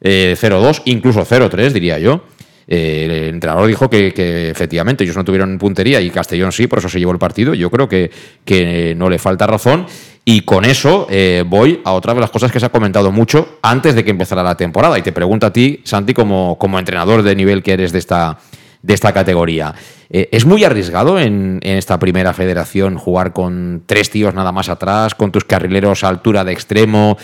[0.00, 2.24] 0-2, eh, incluso 0-3, diría yo.
[2.66, 6.88] Eh, el entrenador dijo que, efectivamente ellos no tuvieron puntería y Castellón sí, por eso
[6.88, 7.54] se llevó el partido.
[7.54, 9.86] Yo creo que, no le falta razón.
[10.24, 13.58] Y con eso eh, voy a otra de las cosas que se ha comentado mucho
[13.60, 14.96] antes de que empezara la temporada.
[14.96, 18.38] Y te pregunto a ti, Santi, como, como entrenador de nivel que eres de esta,
[18.82, 19.74] de esta categoría.
[20.10, 24.68] Eh, ¿Es muy arriesgado en, en, esta primera federación jugar con tres tíos nada más
[24.68, 27.16] atrás, con tus carrileros a altura de extremo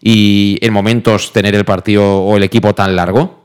[0.00, 3.39] y en momentos tener el partido o el equipo tan largo?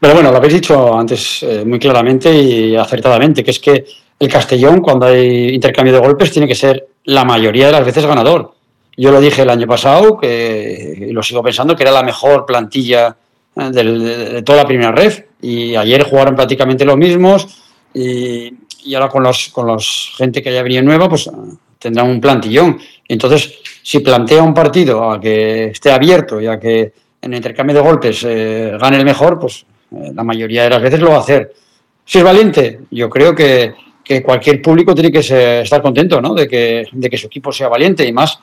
[0.00, 3.84] Pero bueno, lo habéis dicho antes eh, muy claramente y acertadamente, que es que
[4.18, 8.06] el Castellón, cuando hay intercambio de golpes, tiene que ser la mayoría de las veces
[8.06, 8.54] ganador.
[8.96, 12.46] Yo lo dije el año pasado, que, y lo sigo pensando, que era la mejor
[12.46, 13.14] plantilla
[13.56, 15.24] eh, de, toda la primera red.
[15.42, 17.46] Y ayer jugaron prácticamente los mismos.
[17.92, 18.54] Y,
[18.94, 21.30] ahora con los, con los gente que haya venido nueva, pues
[21.78, 22.78] tendrán un plantillón.
[23.06, 27.82] Entonces, si plantea un partido a que esté abierto y a que en intercambio de
[27.82, 31.52] golpes eh, gane el mejor, pues la mayoría de las veces lo va a hacer.
[32.04, 33.74] Si es valiente, yo creo que,
[34.24, 35.20] cualquier público tiene que
[35.60, 36.34] estar contento ¿no?
[36.34, 38.40] de, que, de que su equipo sea valiente y más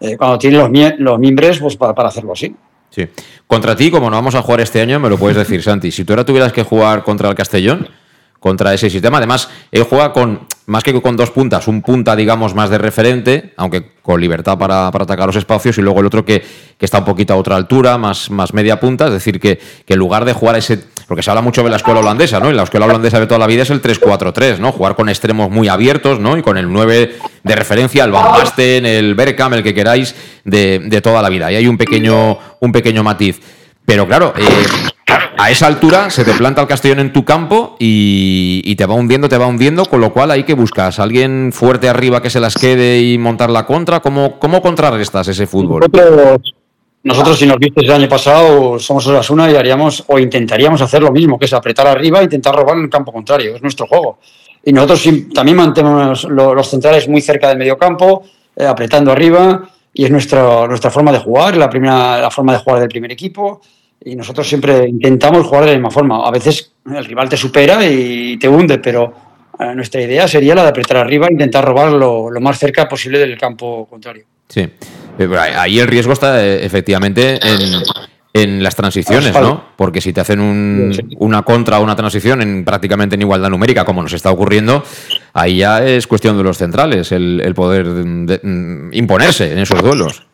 [0.00, 2.54] eh, cuando tiene los, los miembros pues, para, hacerlo así.
[2.90, 3.06] Sí.
[3.46, 5.90] Contra ti, como no vamos a jugar este año, me lo puedes decir, Santi.
[5.90, 7.88] Si tú ahora tuvieras que jugar contra el Castellón,
[8.40, 12.54] contra ese sistema, además, él juega con, más que con dos puntas, un punta, digamos,
[12.54, 16.44] más de referente, aunque con libertad para, atacar los espacios, y luego el otro que,
[16.78, 19.98] está un poquito a otra altura, más, más media punta, es decir, que, que en
[19.98, 22.50] lugar de jugar ese porque se habla mucho de la escuela holandesa, ¿no?
[22.50, 24.72] Y la escuela holandesa de toda la vida es el 3-4-3, ¿no?
[24.72, 26.36] Jugar con extremos muy abiertos, ¿no?
[26.36, 31.00] Y con el 9 de referencia, el Van Basten, el Berkham, el que queráis, de,
[31.02, 31.50] toda la vida.
[31.50, 33.40] Y hay un pequeño, un pequeño matiz.
[33.88, 34.42] Pero claro, eh,
[35.38, 39.30] a esa altura se te planta el Castellón en tu campo y, te va hundiendo,
[39.30, 42.54] te va hundiendo, con lo cual hay que buscas alguien fuerte arriba que se las
[42.54, 44.00] quede y montar la contra.
[44.00, 45.86] ¿Cómo, cómo contrarrestas ese fútbol?
[47.02, 51.10] Nosotros, si nos viste el año pasado, somos Osasuna y haríamos o intentaríamos hacer lo
[51.10, 53.56] mismo, que es apretar arriba e intentar robar en el campo contrario.
[53.56, 54.18] Es nuestro juego.
[54.66, 55.02] Y nosotros
[55.34, 58.24] también mantenemos los centrales muy cerca del medio campo,
[58.54, 62.58] eh, apretando arriba, y es nuestra, nuestra forma de jugar, la, primera, la forma de
[62.58, 63.60] jugar del primer equipo.
[64.04, 66.26] Y nosotros siempre intentamos jugar de la misma forma.
[66.26, 69.12] A veces el rival te supera y te hunde, pero
[69.58, 72.88] eh, nuestra idea sería la de apretar arriba e intentar robar lo, lo más cerca
[72.88, 74.24] posible del campo contrario.
[74.48, 74.68] Sí.
[75.18, 79.64] Eh, ahí el riesgo está eh, efectivamente en, las transiciones, ¿no?
[79.74, 80.38] Porque si te hacen
[81.18, 84.84] una contra o una transición en prácticamente en igualdad numérica, como nos está ocurriendo,
[85.32, 90.24] ahí ya es cuestión de los centrales el, poder mm, imponerse en esos duelos.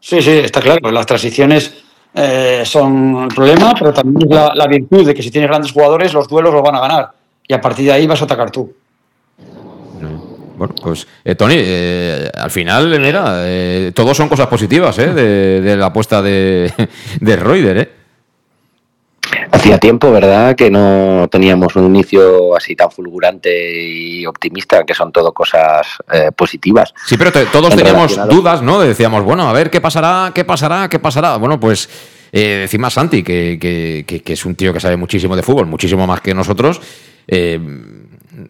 [0.00, 0.90] Sí, sí, está claro.
[0.90, 5.48] Las transiciones eh, son el problema, pero también la, la virtud de que si tienes
[5.48, 7.10] grandes jugadores, los duelos los van a ganar.
[7.46, 8.72] Y a partir de ahí vas a atacar tú.
[10.60, 13.44] Bueno, pues eh, Tony, eh, al final, mira,
[13.94, 15.14] todos son cosas positivas ¿eh?
[15.14, 16.70] de, la apuesta de,
[17.20, 17.78] de Reuter.
[17.78, 17.99] ¿eh?
[19.50, 23.50] Hacía tiempo, ¿verdad?, que no teníamos un inicio así tan fulgurante
[23.82, 25.86] y optimista, que son todo cosas
[26.36, 26.92] positivas.
[27.06, 28.80] Sí, pero todos teníamos dudas, ¿no?
[28.80, 31.36] Decíamos, bueno, a ver qué pasará, qué pasará, qué pasará.
[31.36, 31.88] Bueno, pues
[32.32, 36.20] encima Santi, que, que, que, es un tío que sabe muchísimo de fútbol, muchísimo más
[36.20, 36.80] que nosotros.
[37.26, 37.58] Eh,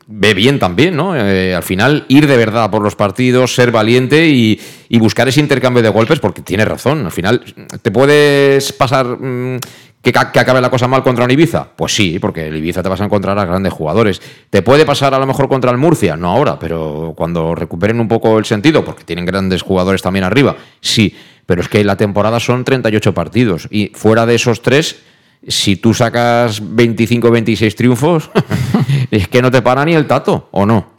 [0.07, 1.16] ve bien también, ¿no?
[1.16, 4.61] Eh, al final, ir de verdad por los partidos, ser valiente y,
[4.99, 7.05] buscar ese intercambio de golpes, porque tiene razón.
[7.05, 7.43] Al final,
[7.83, 9.59] ¿te puedes pasar mm,
[10.02, 11.68] que, acabe la cosa mal contra un Ibiza?
[11.76, 14.20] Pues sí, porque el Ibiza te vas a encontrar a grandes jugadores.
[14.48, 16.16] ¿Te puede pasar a lo mejor contra el Murcia?
[16.16, 20.56] No ahora, pero cuando recuperen un poco el sentido, porque tienen grandes jugadores también arriba,
[20.80, 21.14] sí.
[21.46, 25.02] Pero es que la temporada son 38 partidos y fuera de esos tres
[25.46, 28.30] si tú sacas 25 o 26 triunfos,
[29.10, 30.89] es que no te para ni el tato, ¿o no?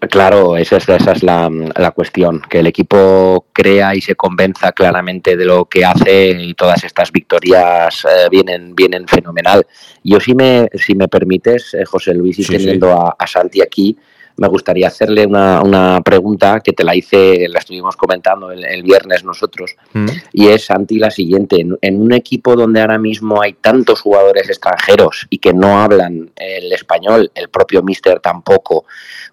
[0.00, 5.36] Claro, esa es, esa es la, cuestión, que el equipo crea y se convenza claramente
[5.36, 9.66] de lo que hace y todas estas victorias eh, vienen, vienen fenomenal.
[10.04, 13.98] Yo si me, si me permites, eh, José Luis, y teniendo A, a Santi aquí,
[14.38, 19.24] me gustaría hacerle una, una, pregunta que te la hice, la estuvimos comentando el, viernes
[19.24, 20.06] nosotros, mm.
[20.32, 21.66] y es, Santi, la siguiente.
[21.82, 26.72] En, un equipo donde ahora mismo hay tantos jugadores extranjeros y que no hablan el
[26.72, 28.84] español, el propio Mister tampoco,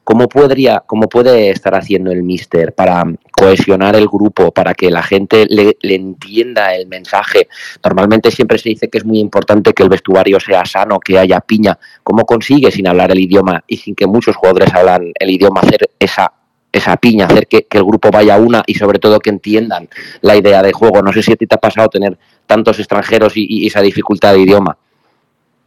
[0.06, 5.04] ¿cómo, podría, cómo puede estar haciendo el Mister para cohesionar el grupo, para que la
[5.04, 7.50] gente le, entienda el mensaje?
[7.84, 11.41] Normalmente siempre se dice que es muy importante que el vestuario sea sano, que haya
[11.41, 11.78] piña.
[12.04, 15.89] ¿Cómo consigue sin hablar el idioma y sin que muchos jugadores hablan el idioma, hacer
[16.00, 16.32] esa,
[16.72, 19.89] esa piña, hacer que, el grupo vaya una y sobre todo que entiendan
[20.22, 21.02] la idea de juego.
[21.02, 24.41] No sé si a ti te ha pasado tener tantos extranjeros y, esa dificultad de
[24.41, 24.78] idioma.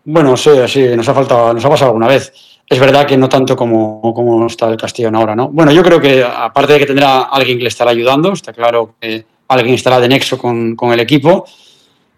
[0.05, 2.58] Bueno, sí, sí, nos ha faltado, nos ha pasado alguna vez.
[2.68, 5.48] Es verdad que no tanto como, como está el Castellón ahora, ¿no?
[5.48, 8.94] Bueno, yo creo que aparte de que tendrá alguien que le estará ayudando, está claro
[9.00, 11.46] que alguien estará de nexo con, el equipo,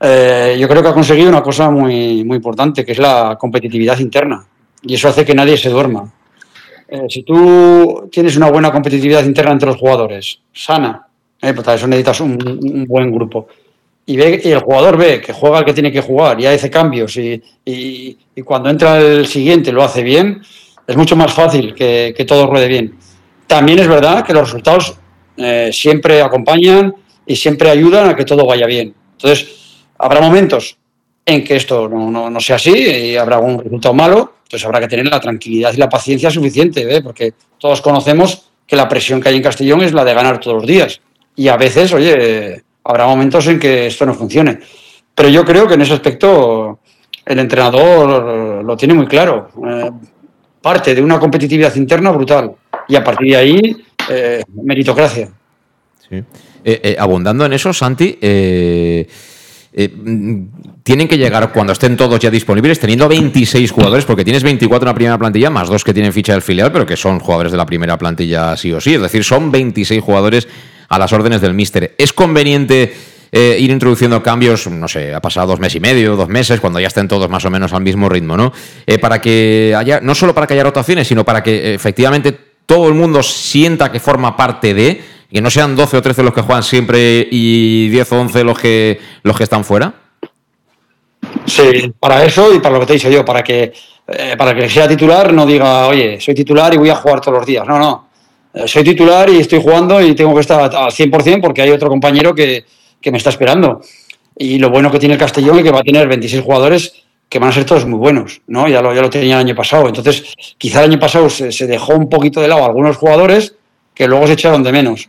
[0.01, 3.99] eh, yo creo que ha conseguido una cosa muy, muy importante, que es la competitividad
[4.01, 4.45] interna.
[4.83, 6.11] Y eso hace que nadie se duerma.
[6.89, 11.07] Eh, si tú tienes una buena competitividad interna entre los jugadores, sana,
[11.41, 13.47] eh, pues eso necesitas un, buen grupo.
[14.11, 18.19] Y, el jugador ve que juega el que tiene que jugar y hace cambios y,
[18.45, 20.43] cuando entra el siguiente lo hace bien,
[20.85, 22.97] es mucho más fácil que, todo ruede bien.
[23.47, 24.97] También es verdad que los resultados
[25.37, 26.93] eh, siempre acompañan
[27.25, 28.93] y siempre ayudan a que todo vaya bien.
[29.13, 30.77] Entonces, habrá momentos
[31.25, 34.89] en que esto no, no sea así y habrá un resultado malo, entonces habrá que
[34.89, 37.01] tener la tranquilidad y la paciencia suficiente, ¿eh?
[37.01, 40.57] porque todos conocemos que la presión que hay en Castellón es la de ganar todos
[40.57, 41.01] los días.
[41.37, 44.61] Y a veces, oye, habrá momentos en que esto no funcione.
[45.15, 46.81] Pero yo creo que en ese aspecto
[47.25, 49.51] el entrenador lo tiene muy claro.
[49.67, 49.91] Eh,
[50.61, 52.53] parte de una competitividad interna brutal.
[52.89, 53.77] Y a partir de ahí,
[54.09, 55.29] eh, meritocracia.
[56.09, 56.25] Sí.
[56.99, 59.07] abundando en eso, Santi, eh,
[60.83, 64.89] tienen que llegar cuando estén todos ya disponibles, teniendo 26 jugadores, porque tienes 24 en
[64.89, 67.59] la primera plantilla, más dos que tienen ficha del filial, pero que son jugadores de
[67.59, 68.95] la primera plantilla sí o sí.
[68.95, 70.49] Es decir, son 26 jugadores
[70.91, 71.95] a las órdenes del míster.
[71.97, 72.93] ¿Es conveniente
[73.33, 76.81] eh, ir introduciendo cambios, no sé, ha pasado dos meses y medio, dos meses, cuando
[76.81, 78.53] ya estén todos más o menos al mismo ritmo, ¿no?
[78.87, 82.37] Eh, para que haya, no solo para que haya rotaciones, sino para que efectivamente
[82.67, 85.01] todo el mundo sienta que forma parte de,
[85.33, 88.59] que no sean 12 o 13 los que juegan siempre y 10 o 11 los
[88.59, 89.95] que, los que están fuera?
[91.47, 93.73] Sí, para eso y para lo que te he dicho yo, para que,
[94.09, 97.39] eh, para que sea titular no diga, oye, soy titular y voy a jugar todos
[97.39, 97.65] los días.
[97.65, 98.10] No, no.
[98.55, 101.89] Eh, soy titular y estoy jugando y tengo que estar al 100% porque hay otro
[101.89, 102.65] compañero que,
[103.01, 103.81] que me está esperando.
[104.37, 106.95] Y lo bueno que tiene el Castellón es que va a tener 26 jugadores
[107.29, 108.67] que van a ser todos muy buenos, ¿no?
[108.67, 109.87] Ya lo, ya lo tenía el año pasado.
[109.87, 113.55] Entonces, quizá el año pasado se, se dejó un poquito de lado a algunos jugadores
[113.95, 115.09] que luego se echaron de menos.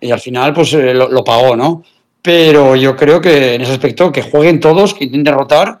[0.00, 1.82] Y al final, pues eh, lo, lo pagó, ¿no?
[2.22, 5.80] pero yo creo que en ese aspecto que jueguen todos, que intenten rotar,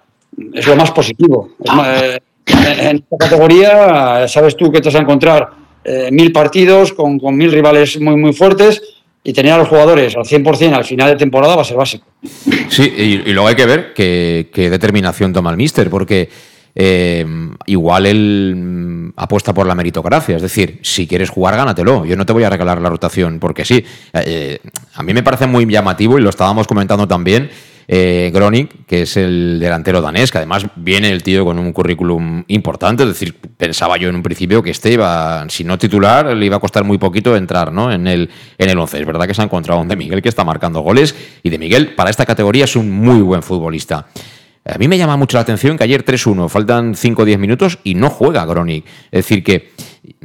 [0.54, 1.50] es lo más positivo.
[1.62, 5.50] Es más, eh, en esta categoría sabes tú que te vas a encontrar
[5.88, 8.82] eh, mil partidos con, con, mil rivales muy, muy fuertes
[9.24, 12.04] y tener a los jugadores al 100% al final de temporada va a ser básico.
[12.68, 16.28] Sí, y, luego hay que ver qué, qué determinación toma el míster, porque
[16.80, 17.26] eh,
[17.66, 20.36] igual él mm, apuesta por la meritocracia.
[20.36, 22.04] Es decir, si quieres jugar, gánatelo.
[22.04, 23.84] Yo no te voy a regalar la rotación, porque sí.
[24.12, 24.58] Eh,
[24.94, 27.50] a mí me parece muy llamativo y lo estábamos comentando también.
[27.90, 32.44] Eh, Groning, que es el delantero danés, que además viene el tío con un currículum
[32.48, 36.44] importante, es decir, pensaba yo en un principio que este iba, si no titular, le
[36.44, 37.90] iba a costar muy poquito entrar ¿no?
[37.90, 38.28] en, el,
[38.58, 39.00] en el 11.
[39.00, 41.58] Es verdad que se ha encontrado un De Miguel que está marcando goles y De
[41.58, 44.06] Miguel para esta categoría es un muy buen futbolista.
[44.66, 47.78] A mí me llama mucho la atención que ayer 3-1, faltan 5 o 10 minutos
[47.84, 48.84] y no juega Gronig.
[49.10, 49.70] Es decir, que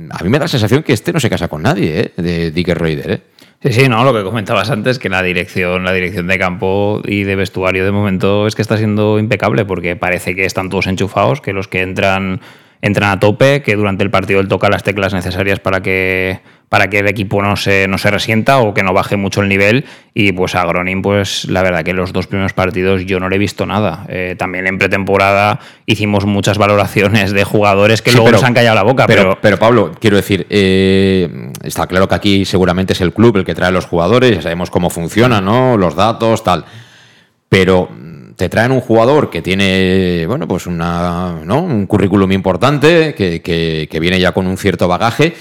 [0.10, 2.22] a mí me da la sensación que este no se casa con nadie, ¿eh?
[2.22, 3.12] de Dicker Reuter.
[3.12, 3.22] ¿eh?
[3.64, 7.24] Sí, sí, no, lo que comentabas antes, que la dirección, la dirección de campo y
[7.24, 11.40] de vestuario de momento es que está siendo impecable, porque parece que están todos enchufados,
[11.40, 12.42] que los que entran
[12.84, 16.90] entran a tope, que durante el partido él toca las teclas necesarias para que para
[16.90, 19.86] que el equipo no se, no se resienta o que no baje mucho el nivel.
[20.16, 23.36] Y pues a Gronin, pues la verdad que los dos primeros partidos yo no le
[23.36, 24.08] he visto nada.
[24.10, 28.56] Eh, también en pretemporada hicimos muchas valoraciones de jugadores que sí, luego pero, nos han
[28.56, 29.06] callado la boca.
[29.06, 33.38] Pero, Pero, pero Pablo, quiero decir, eh, está claro que aquí seguramente es el club
[33.38, 35.78] el que trae los jugadores, ya sabemos cómo funciona, ¿no?
[35.78, 36.66] Los datos, tal.
[37.50, 37.88] Pero
[38.36, 41.62] te traen un jugador que tiene, bueno, pues una, ¿no?
[41.62, 45.34] un currículum importante, que, que, viene ya con un cierto bagaje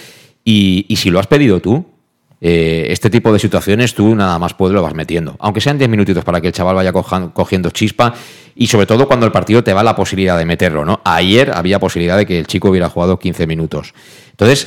[0.44, 1.86] y, y si lo has pedido tú,
[2.44, 5.36] eh, este tipo de situaciones tú nada más puedes lo vas metiendo.
[5.38, 8.12] Aunque sean 10 minutitos para que el chaval vaya cogiendo chispa
[8.56, 10.84] y sobre todo cuando el partido te va la posibilidad de meterlo.
[10.84, 11.00] ¿no?
[11.04, 13.94] Ayer había posibilidad de que el chico hubiera jugado 15 minutos.
[14.32, 14.66] Entonces,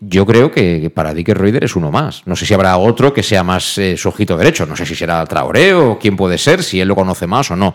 [0.00, 2.22] yo creo que para Dicker Reuter es uno más.
[2.26, 4.66] No sé si habrá otro que sea más eh, su ojito derecho.
[4.66, 7.56] No sé si será Traoré o quién puede ser, si él lo conoce más o
[7.56, 7.74] no.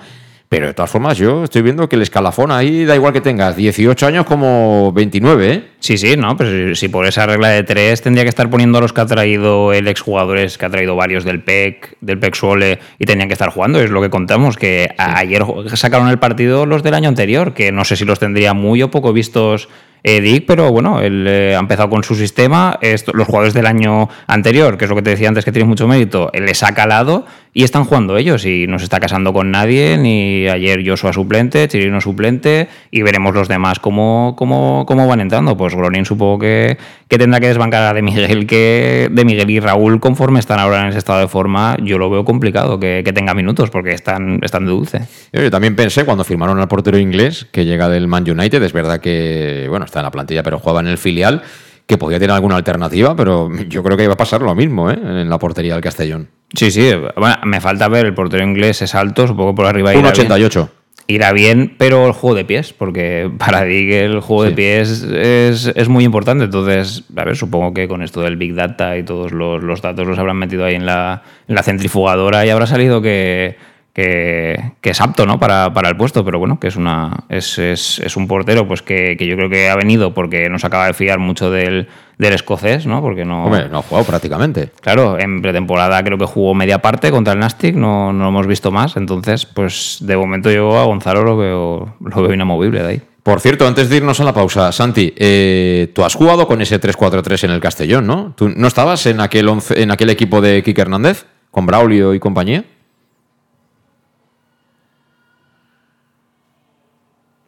[0.51, 3.55] Pero de todas formas, yo estoy viendo que el escalafón ahí da igual que tengas
[3.55, 5.63] 18 años como 29, ¿eh?
[5.79, 8.81] Sí, sí, no, pues si por esa regla de tres tendría que estar poniendo a
[8.81, 12.79] los que ha traído el exjugadores, que ha traído varios del PEC, del PEC Suole,
[12.99, 13.79] y tenían que estar jugando.
[13.79, 14.95] Es lo que contamos, que sí.
[14.97, 15.45] ayer
[15.75, 18.91] sacaron el partido los del año anterior, que no sé si los tendría muy o
[18.91, 19.69] poco vistos
[20.03, 22.77] eh, Dick, pero bueno, él eh, ha empezado con su sistema.
[22.81, 25.67] Esto, los jugadores del año anterior, que es lo que te decía antes que tiene
[25.67, 28.45] mucho mérito, él les ha calado y están jugando ellos.
[28.45, 33.33] Y no se está casando con nadie, ni ayer Joshua suplente, Chirino suplente, y veremos
[33.33, 35.57] los demás cómo, cómo, cómo van entrando.
[35.57, 36.77] Pues Gronin supongo que,
[37.07, 40.81] que tendrá que desbancar a de Miguel, que de Miguel y Raúl, conforme están ahora
[40.81, 44.39] en ese estado de forma, yo lo veo complicado que, que tenga minutos, porque están,
[44.41, 45.01] están de dulce.
[45.33, 48.99] Yo también pensé cuando firmaron al portero inglés que llega del Man United, es verdad
[48.99, 51.43] que, bueno, está en la plantilla, pero jugaba en el filial,
[51.91, 54.93] que podía tener alguna alternativa, pero yo creo que iba a pasar lo mismo ¿eh?
[54.93, 56.29] en la portería del Castellón.
[56.53, 59.93] Sí, sí, bueno, me falta ver, el portero inglés es alto, supongo por arriba.
[59.93, 60.69] 1,88.
[61.07, 64.49] Irá bien, pero el juego de pies, porque para Dig el juego sí.
[64.51, 66.45] de pies es, es, muy importante.
[66.45, 70.07] Entonces, a ver, supongo que con esto del Big Data y todos los, los datos
[70.07, 73.57] los habrán metido ahí en la, en la centrifugadora y habrá salido que,
[73.93, 75.39] que, que, es apto ¿no?
[75.39, 78.81] para, para, el puesto, pero bueno, que es una es, es, es un portero pues
[78.81, 81.89] que, que, yo creo que ha venido porque no se acaba de fiar mucho del,
[82.17, 83.01] del escocés, ¿no?
[83.01, 83.45] Porque no.
[83.45, 84.69] Hombre, no ha jugado prácticamente.
[84.79, 88.47] Claro, en pretemporada creo que jugó media parte contra el Nastic, no, no lo hemos
[88.47, 88.95] visto más.
[88.95, 93.01] Entonces, pues de momento yo a Gonzalo lo veo, lo veo inamovible de ahí.
[93.23, 96.81] Por cierto, antes de irnos a la pausa, Santi, eh, tú has jugado con ese
[96.81, 98.33] 3-4-3 en el Castellón, ¿no?
[98.35, 102.19] ¿Tú no estabas en aquel, once, en aquel equipo de Kike Hernández, con Braulio y
[102.19, 102.65] compañía?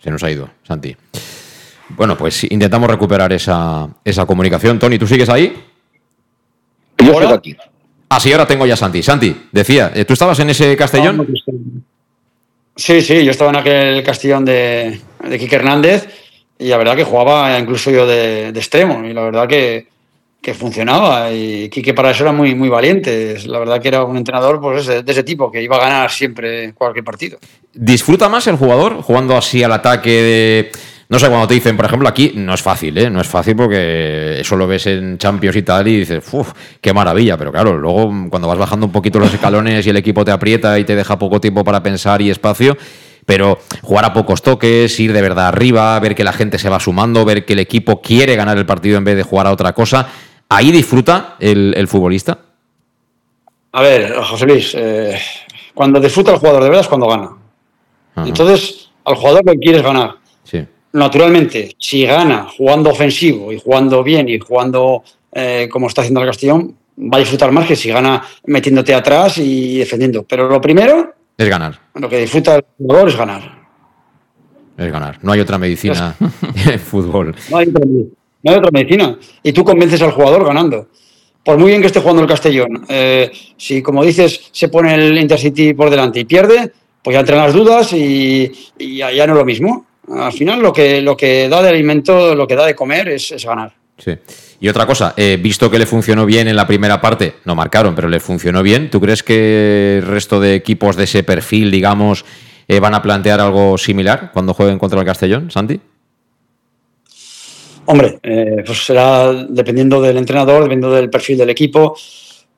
[0.03, 0.95] Se nos ha ido, Santi.
[1.89, 4.77] Bueno, pues intentamos recuperar esa, esa comunicación.
[4.77, 5.55] Tony, ¿tú sigues ahí?
[6.97, 7.57] Yo estoy aquí.
[8.09, 9.01] Ah, sí, ahora tengo ya Santi.
[9.01, 11.25] Santi, decía, ¿tú estabas en ese Castellón?
[12.75, 16.07] Sí, sí, yo estaba en aquel Castellón de, de Quique Hernández
[16.59, 19.87] y la verdad que jugaba incluso yo de, de extremo y la verdad que,
[20.43, 23.37] que, funcionaba y Quique para eso era muy, muy valiente.
[23.45, 26.73] La verdad que era un entrenador pues, de ese tipo, que iba a ganar siempre
[26.73, 27.39] cualquier partido.
[27.73, 30.71] ¿Disfruta más el jugador jugando así al ataque de
[31.13, 33.07] no sé, cuando te dicen, por ejemplo, aquí no es fácil, ¿eh?
[33.07, 36.91] No es fácil porque eso lo ves en Champions y tal y dices, uff, qué
[36.91, 37.37] maravilla.
[37.37, 40.79] Pero claro, luego cuando vas bajando un poquito los escalones y el equipo te aprieta
[40.79, 42.75] y te deja poco tiempo para pensar y espacio,
[43.27, 46.79] pero jugar a pocos toques, ir de verdad arriba, ver que la gente se va
[46.79, 49.73] sumando, ver que el equipo quiere ganar el partido en vez de jugar a otra
[49.73, 50.07] cosa,
[50.49, 52.39] ¿ahí disfruta el, futbolista?
[53.71, 55.19] A ver, José Luis, eh,
[55.73, 57.31] cuando disfruta el jugador de verdad es cuando gana.
[58.15, 60.15] Entonces, al jugador lo quieres ganar.
[60.43, 60.65] Sí.
[60.91, 66.27] Naturalmente, si gana jugando ofensivo y jugando bien y jugando eh, como está haciendo el
[66.27, 70.23] Castellón, va a disfrutar más que si gana metiéndote atrás y defendiendo.
[70.23, 71.79] Pero lo primero es ganar.
[71.95, 73.63] Lo que disfruta el jugador es ganar.
[74.77, 75.19] Es ganar.
[75.21, 76.15] No hay otra medicina
[76.69, 77.35] en fútbol.
[77.49, 78.15] No hay, otra, medicina.
[79.43, 80.87] Y tú convences al jugador ganando.
[81.43, 85.17] Por muy bien que esté jugando el Castellón, eh, si como dices se pone el
[85.17, 86.71] Intercity por delante y pierde,
[87.01, 89.85] pues ya entran las dudas y, ya, no es lo mismo.
[90.09, 93.35] Al final lo que, lo que da de alimento, lo que da de comer es,
[93.43, 93.73] ganar.
[93.97, 94.13] Sí.
[94.61, 97.93] Y otra cosa, eh, visto que le funcionó bien en la primera parte, no marcaron,
[97.93, 102.23] pero le funcionó bien, ¿tú crees que el resto de equipos de ese perfil, digamos,
[102.69, 105.79] eh, van a plantear algo similar cuando jueguen contra el Castellón, Santi?
[107.85, 111.95] Hombre, eh, pues será dependiendo del entrenador, dependiendo del perfil del equipo.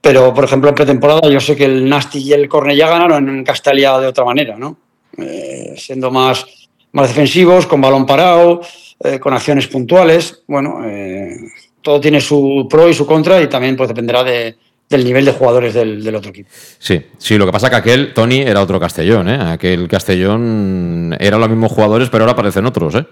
[0.05, 3.43] Pero, por ejemplo, en pretemporada yo sé que el Nasti y el Cornellá ganaron en
[3.43, 4.77] Castalia de otra manera, ¿no?
[5.17, 6.45] Eh, siendo más,
[6.91, 8.61] más defensivos, con balón parado,
[9.03, 10.43] eh, con acciones puntuales.
[10.47, 11.35] Bueno, eh,
[11.81, 14.55] todo tiene su pro y su contra y también pues dependerá de,
[14.89, 16.49] del nivel de jugadores del, otro equipo.
[16.77, 19.39] Sí, sí, lo que pasa que aquel, Tony, era otro Castellón, ¿eh?
[19.41, 23.05] Aquel Castellón eran los mismos jugadores, pero ahora aparecen otros, ¿eh?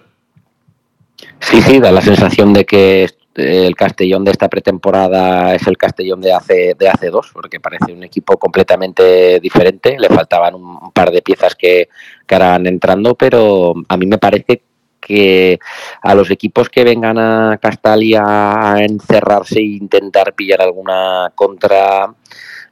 [1.44, 6.22] Sí, sí, da la sensación de que el Castellón de esta pretemporada es el Castellón
[6.22, 9.98] de hace, de hace dos, porque parece un equipo completamente diferente.
[10.00, 11.90] Le faltaban un, par de piezas que,
[12.26, 14.62] que harán entrando, pero a mí me parece
[15.02, 15.60] que
[16.02, 22.14] a los equipos que vengan a Castalia a encerrarse e intentar pillar alguna contra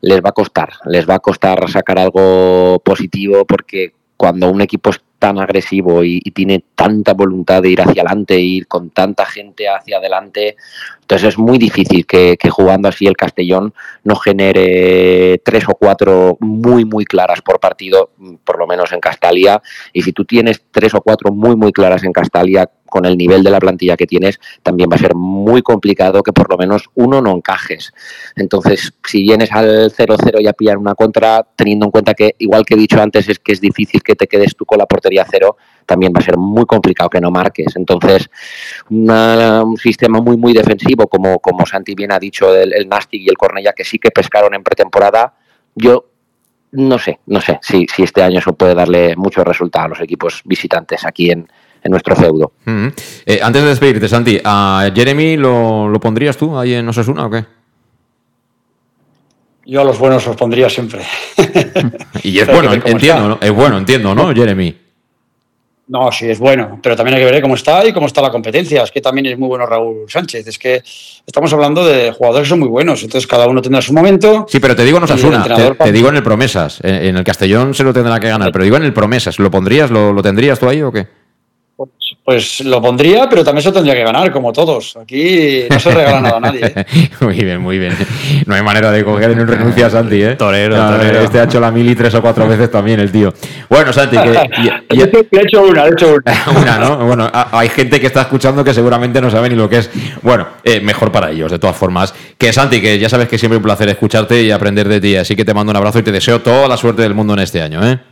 [0.02, 4.92] les va a costar, les va a costar sacar algo positivo porque cuando un equipo
[5.22, 9.98] tan agresivo y, tiene tanta voluntad de ir hacia adelante, ir con tanta gente hacia
[9.98, 10.58] adelante,
[11.12, 13.74] entonces es muy difícil que, jugando así el Castellón
[14.06, 18.12] no genere tres o cuatro muy, muy claras por partido,
[18.46, 19.62] por lo menos en Castalia.
[19.92, 23.44] Y si tú tienes tres o cuatro muy, muy claras en Castalia, con el nivel
[23.44, 26.90] de la plantilla que tienes, también va a ser muy complicado que por lo menos
[26.96, 27.94] uno no encajes.
[28.36, 32.66] Entonces, si vienes al 0-0 y a pillar una contra, teniendo en cuenta que, igual
[32.66, 35.26] que he dicho antes, es que es difícil que te quedes tú con la portería
[35.30, 35.58] cero,
[35.92, 37.76] también va a ser muy complicado que no marques.
[37.76, 38.30] Entonces,
[38.90, 43.28] un sistema muy, muy defensivo, como, como Santi bien ha dicho, el, el Nastic y
[43.28, 45.34] el Cornella, que sí que pescaron en pretemporada,
[45.76, 46.06] yo
[46.72, 50.00] no sé, no sé si, si este año eso puede darle mucho resultado a los
[50.00, 51.46] equipos visitantes aquí en,
[51.84, 52.54] en nuestro feudo.
[53.26, 57.44] Eh, antes de despedirte, Santi, ¿a Jeremy lo, pondrías tú ahí en Osasuna o qué?
[59.66, 61.02] Yo a los buenos los pondría siempre.
[62.24, 63.40] y es bueno, entiendo, ¿no?
[63.42, 64.81] Es bueno, entiendo, ¿no, Jeremy?
[65.92, 68.32] No, sí, es bueno, pero también hay que ver cómo está y cómo está la
[68.32, 68.82] competencia.
[68.82, 70.48] Es que también es muy bueno Raúl Sánchez.
[70.48, 70.82] Es que
[71.28, 74.46] estamos hablando de jugadores que son muy buenos, entonces cada uno tendrá su momento.
[74.48, 75.44] Sí, pero te digo en Osasuna,
[75.78, 76.80] te, digo en el Promesas.
[76.82, 79.38] En, el Castellón se lo tendrá que ganar, pero digo en el Promesas.
[79.38, 81.08] ¿Lo pondrías, lo, lo tendrías tú ahí o qué?
[82.24, 84.96] Pues lo pondría, pero también se tendría que ganar, como todos.
[84.96, 86.62] Aquí no se regala nada a nadie.
[86.64, 86.86] ¿eh?
[87.20, 87.98] muy bien, muy bien.
[88.46, 90.36] No hay manera de coger en un renuncia a Santi, ¿eh?
[90.36, 91.20] Torero, torero.
[91.22, 93.34] Este ha hecho la mili tres o cuatro veces también, el tío.
[93.68, 94.30] Bueno, Santi, que.
[94.90, 96.60] he hecho una, he hecho una.
[96.62, 97.06] una, ¿no?
[97.08, 99.90] Bueno, hay gente que está escuchando que seguramente no sabe ni lo que es.
[100.22, 102.14] Bueno, eh, mejor para ellos, de todas formas.
[102.38, 105.16] Que Santi, que ya sabes que siempre es un placer escucharte y aprender de ti.
[105.16, 107.40] Así que te mando un abrazo y te deseo toda la suerte del mundo en
[107.40, 108.11] este año, ¿eh?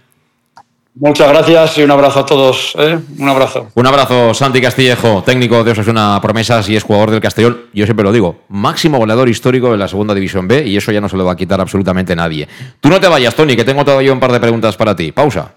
[1.00, 2.76] Muchas gracias y un abrazo a todos.
[2.78, 3.00] ¿eh?
[3.18, 3.68] Un abrazo.
[3.74, 7.58] Un abrazo, Santi Castillejo, técnico de Osasuna Promesas y es jugador del Castellón.
[7.74, 11.00] Yo siempre lo digo, máximo goleador histórico de la segunda división B y eso ya
[11.00, 12.50] no se lo va a quitar absolutamente nadie.
[12.82, 15.14] Tú no te vayas, Tony, que tengo todavía un par de preguntas para ti.
[15.14, 15.54] Pausa.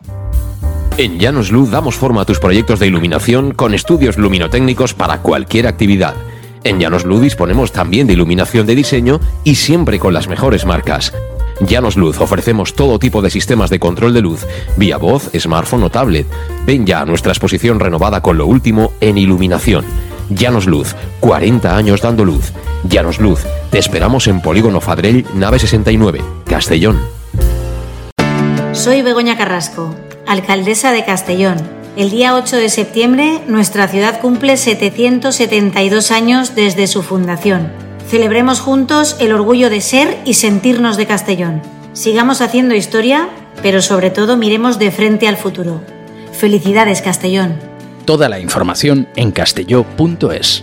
[0.96, 5.66] En Llanos Luz damos forma a tus proyectos de iluminación con estudios luminotécnicos para cualquier
[5.66, 6.14] actividad.
[6.62, 11.12] En Llanos Luz disponemos también de iluminación de diseño y siempre con las mejores marcas.
[11.60, 14.46] Llanos Luz ofrecemos todo tipo de sistemas de control de luz,
[14.76, 16.26] vía voz, smartphone o tablet.
[16.66, 19.84] Ven ya a nuestra exposición renovada con lo último en iluminación.
[20.30, 22.52] Llanos Luz, 40 años dando luz.
[22.88, 23.40] Llanos Luz,
[23.70, 26.98] te esperamos en Polígono Fadrell, nave 69, Castellón.
[28.72, 29.94] Soy Begoña Carrasco,
[30.26, 31.58] alcaldesa de Castellón.
[31.94, 37.81] El día 8 de septiembre, nuestra ciudad cumple 772 años desde su fundación.
[38.12, 41.62] Celebremos juntos el orgullo de ser y sentirnos de Castellón.
[41.94, 43.30] Sigamos haciendo historia,
[43.62, 45.80] pero sobre todo miremos de frente al futuro.
[46.30, 47.58] Felicidades, Castellón.
[48.04, 50.62] Toda la información en castelló.es.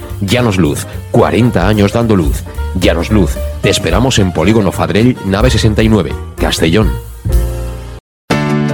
[0.21, 2.43] Llanos Luz, 40 años dando luz.
[2.79, 6.91] Llanos Luz, te esperamos en Polígono Fadrell, nave 69, Castellón.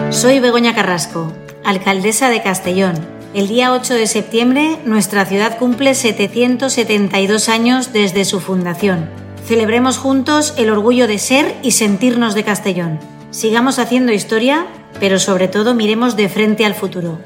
[0.09, 1.31] Soy Begoña Carrasco,
[1.63, 2.95] alcaldesa de Castellón.
[3.33, 9.09] El día 8 de septiembre nuestra ciudad cumple 772 años desde su fundación.
[9.45, 12.99] Celebremos juntos el orgullo de ser y sentirnos de Castellón.
[13.31, 14.67] Sigamos haciendo historia,
[14.99, 17.19] pero sobre todo miremos de frente al futuro.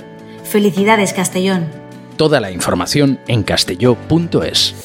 [0.43, 1.80] Felicidades Castellón.
[2.22, 4.76] Toda la información en castelló.es.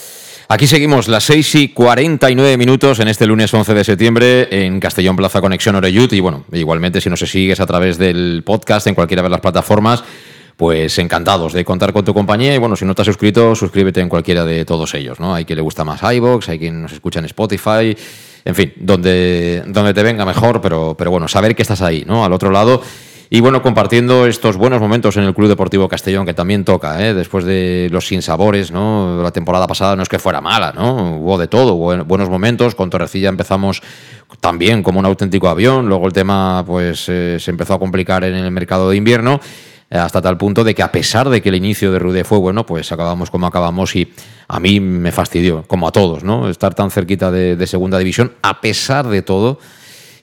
[0.49, 5.17] Aquí seguimos las 6 y 49 minutos en este lunes 11 de septiembre en Castellón
[5.17, 6.15] Plaza Conexión Oreyut.
[6.15, 10.03] Y bueno, igualmente si nos sigues a través del podcast en cualquiera de las plataformas,
[10.57, 12.55] pues encantados de contar con tu compañía.
[12.55, 15.21] Y bueno, si no te has suscrito, suscríbete en cualquiera de todos ellos.
[15.21, 15.35] ¿no?
[15.35, 17.95] Hay quien le gusta más iBox, hay quien nos escucha en Spotify,
[18.47, 22.25] en fin, donde, donde te venga mejor, pero, pero bueno, saber que estás ahí, ¿no?
[22.25, 22.81] Al otro lado
[23.29, 27.13] Y bueno, compartiendo estos buenos momentos en el Club Deportivo Castellón, que también toca, ¿eh?
[27.13, 29.21] después de los sinsabores, ¿no?
[29.21, 31.17] La temporada pasada no es que fuera mala, ¿no?
[31.17, 32.77] Hubo de todo, hubo buenos momentos.
[32.77, 33.83] Con Torrecilla empezamos
[34.41, 35.89] también como un auténtico avión.
[35.89, 39.41] Luego el tema, pues, eh, se empezó a complicar en el mercado de invierno
[39.91, 42.39] eh, hasta tal punto de que a pesar de que el inicio de Rude fue
[42.39, 44.13] bueno, pues acabamos como acabamos y
[44.47, 46.49] a mí me fastidió, como a todos, ¿no?
[46.49, 49.59] Estar tan cerquita de segunda división, a pesar de todo,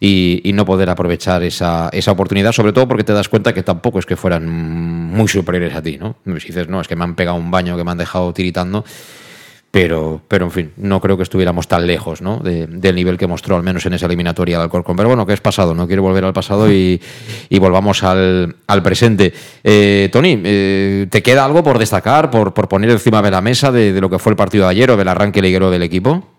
[0.06, 4.00] y, no poder aprovechar esa, esa, oportunidad, sobre todo porque te das cuenta que tampoco
[4.00, 6.18] es que fueran muy superiores a ti, ¿no?
[6.26, 8.84] Si dices, no, es que me han pegado un baño que me han dejado tiritando,
[9.72, 12.40] pero, pero en fin, no creo que estuviéramos tan lejos ¿no?
[12.40, 14.98] del nivel que mostró, al menos en esa eliminatoria de Alcorcón.
[14.98, 17.00] Pero bueno, que es pasado, no quiero volver al pasado y,
[17.50, 19.34] volvamos al, presente.
[19.64, 23.72] Eh, Tony, eh, ¿te queda algo por destacar, por, por poner encima de la mesa
[23.72, 26.33] de, de, lo que fue el partido de ayer o del arranque liguero del equipo?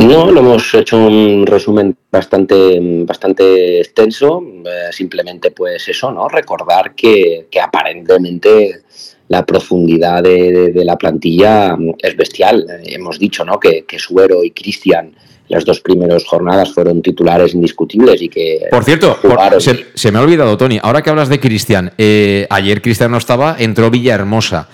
[0.00, 4.42] No, lo hemos hecho un resumen bastante, bastante extenso.
[4.64, 6.28] Eh, simplemente, pues eso, ¿no?
[6.28, 8.82] Recordar que, aparentemente
[9.28, 12.66] la profundidad de, la plantilla es bestial.
[12.84, 13.60] hemos dicho, ¿no?
[13.60, 15.14] Que, Suero y Cristian
[15.48, 18.62] las dos primeras jornadas fueron titulares indiscutibles y que.
[18.70, 19.18] Por cierto,
[19.58, 23.56] se, me ha olvidado, Tony, ahora que hablas de Cristian, eh, ayer Cristian no estaba,
[23.58, 24.68] entró Villahermosa.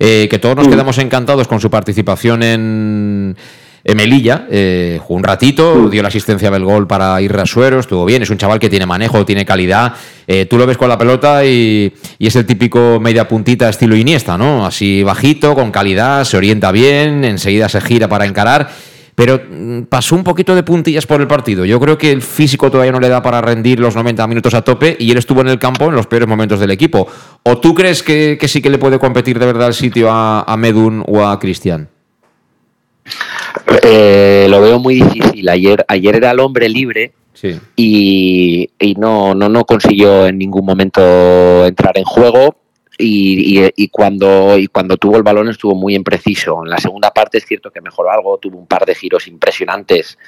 [0.00, 0.70] Eh, que todos nos mm.
[0.70, 3.36] quedamos encantados con su participación en
[3.84, 8.22] Melilla, eh, jugó un ratito, dio la asistencia del gol para ir Suero, estuvo bien,
[8.22, 9.94] es un chaval que tiene manejo, tiene calidad.
[10.26, 14.36] Eh, tú lo ves con la pelota y, es el típico media puntita estilo Iniesta,
[14.36, 14.66] ¿no?
[14.66, 18.68] Así bajito, con calidad, se orienta bien, enseguida se gira para encarar.
[19.14, 21.64] Pero mm, pasó un poquito de puntillas por el partido.
[21.64, 24.62] Yo creo que el físico todavía no le da para rendir los 90 minutos a
[24.62, 27.08] tope y él estuvo en el campo en los peores momentos del equipo.
[27.42, 30.56] ¿O tú crees que, sí que le puede competir de verdad el sitio a, a
[30.56, 31.88] Medun o a Cristian?
[33.82, 35.48] Eh, lo veo muy difícil.
[35.48, 37.12] Ayer, ayer era el hombre libre
[37.76, 42.56] y, no, no, no consiguió en ningún momento entrar en juego.
[43.00, 46.64] Y, cuando, y cuando tuvo el balón estuvo muy impreciso.
[46.64, 50.18] En la segunda parte es cierto que mejoró algo, tuvo un par de giros impresionantes,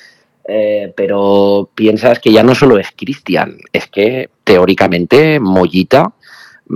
[0.46, 6.12] eh, pero piensas que ya no solo es Cristian, es que teóricamente Mollita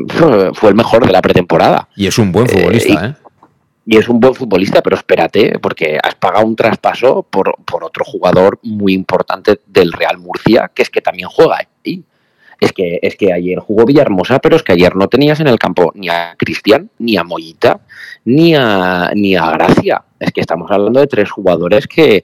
[0.09, 1.89] fue, el mejor de la pretemporada.
[1.95, 3.24] Y es un buen futbolista, ¿eh?
[3.87, 8.05] Y es un buen futbolista, pero espérate, porque has pagado un traspaso por, por otro
[8.05, 12.03] jugador muy importante del Real Murcia, que es que también juega ahí.
[12.61, 15.59] Es que, es que ayer jugó Villahermosa, pero es que ayer no tenías en el
[15.59, 17.81] campo ni a Cristian, ni a Mollita,
[18.25, 20.03] ni a, ni a Gracia.
[20.19, 22.23] Es que estamos hablando de tres jugadores que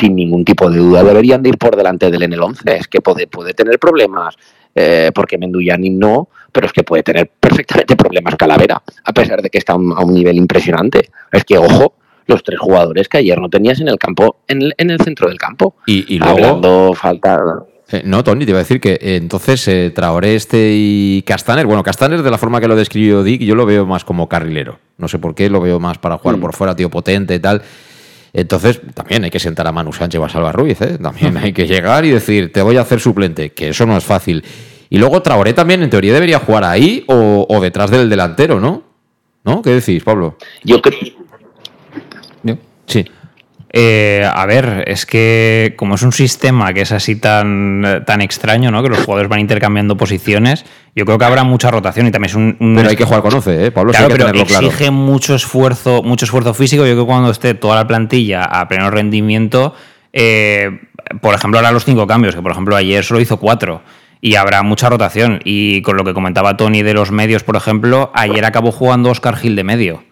[0.00, 2.76] sin ningún tipo de duda deberían de ir por delante del en el 11.
[2.76, 4.36] Es que puede, puede tener problemas
[4.74, 9.50] eh, porque Menduyani no, pero es que puede tener perfectamente problemas Calavera, a pesar de
[9.50, 11.10] que está a un, nivel impresionante.
[11.32, 11.94] Es que, ojo,
[12.26, 15.74] los tres jugadores que ayer no tenías en el campo, en el, centro del campo.
[15.86, 16.94] Y, luego...
[16.94, 17.38] falta...
[17.92, 21.66] Eh, no, Tony, te iba a decir que eh, entonces eh, Traoré este y Castaner,
[21.66, 24.78] bueno, Castaner de la forma que lo describió Dick, yo lo veo más como carrilero.
[24.96, 26.40] No sé por qué, lo veo más para jugar mm.
[26.40, 27.62] por fuera, tío potente y tal.
[28.32, 30.98] Entonces, también hay que sentar a Manu Sánchez o a Salva Ruiz, ¿eh?
[31.02, 34.04] También hay que llegar y decir, te voy a hacer suplente, que eso no es
[34.04, 34.44] fácil.
[34.90, 38.82] Y luego Traoré también, en teoría, debería jugar ahí o, detrás del delantero, ¿no?
[39.44, 39.62] ¿No?
[39.62, 40.36] ¿Qué decís, Pablo?
[40.64, 40.98] Yo creo.
[42.86, 43.06] Sí.
[43.72, 48.72] Eh, a ver, es que como es un sistema que es así tan, tan extraño,
[48.72, 48.82] ¿no?
[48.82, 50.64] Que los jugadores van intercambiando posiciones,
[50.96, 52.74] yo creo que habrá mucha rotación y también es un.
[52.74, 53.70] pero hay que jugar con 11, ¿eh?
[53.70, 56.84] Pablo, claro, pero exige mucho esfuerzo, mucho esfuerzo físico.
[56.84, 59.72] Yo creo que cuando esté toda la plantilla a pleno rendimiento,
[60.12, 60.80] eh,
[61.20, 63.82] por ejemplo, ahora los cinco cambios, que por ejemplo ayer solo hizo cuatro
[64.20, 65.40] y habrá mucha rotación.
[65.44, 69.36] Y con lo que comentaba Tony de los medios, por ejemplo, ayer acabó jugando Oscar
[69.36, 70.04] Gil de medio.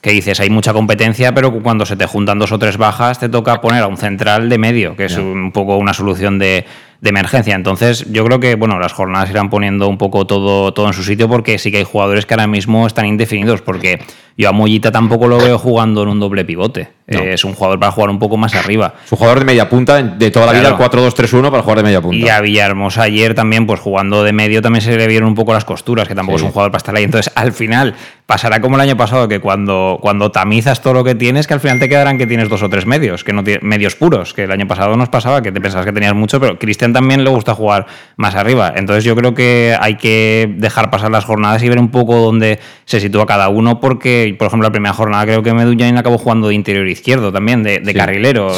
[0.00, 3.28] Que dices, hay mucha competencia, pero cuando se te juntan dos o tres bajas, te
[3.28, 6.64] toca poner a un central de medio, que es un poco una solución de,
[7.00, 7.54] de emergencia.
[7.54, 11.02] Entonces, yo creo que bueno, las jornadas irán poniendo un poco todo, todo en su
[11.02, 14.00] sitio porque sí que hay jugadores que ahora mismo están indefinidos, porque
[14.36, 16.88] yo a Mollita tampoco lo veo jugando en un doble pivote.
[17.06, 18.94] Eh, es un jugador para jugar un poco más arriba.
[19.04, 21.82] Es un jugador de media punta de toda la vida, el 4-2-3-1 para jugar de
[21.82, 22.16] media punta.
[22.16, 25.52] Y a Villarmosa ayer también, pues jugando de medio, también se le vieron un poco
[25.52, 27.04] las costuras, que tampoco es un jugador para estar ahí.
[27.04, 27.96] Entonces, al final,
[28.26, 31.60] pasará como el año pasado, que cuando, cuando tamizas todo lo que tienes, que al
[31.60, 34.52] final te quedarán que tienes dos o tres medios, que no medios puros, que el
[34.52, 37.54] año pasado nos pasaba, que te pensabas que tenías mucho, pero Cristian también le gusta
[37.54, 37.86] jugar
[38.16, 38.72] más arriba.
[38.76, 42.58] Entonces yo creo que hay que dejar pasar las jornadas y ver un poco dónde
[42.84, 46.48] se sitúa cada uno, porque, por ejemplo, la primera jornada creo que Medullain acabó jugando
[46.48, 48.52] de interior izquierdo también, de, carrilero.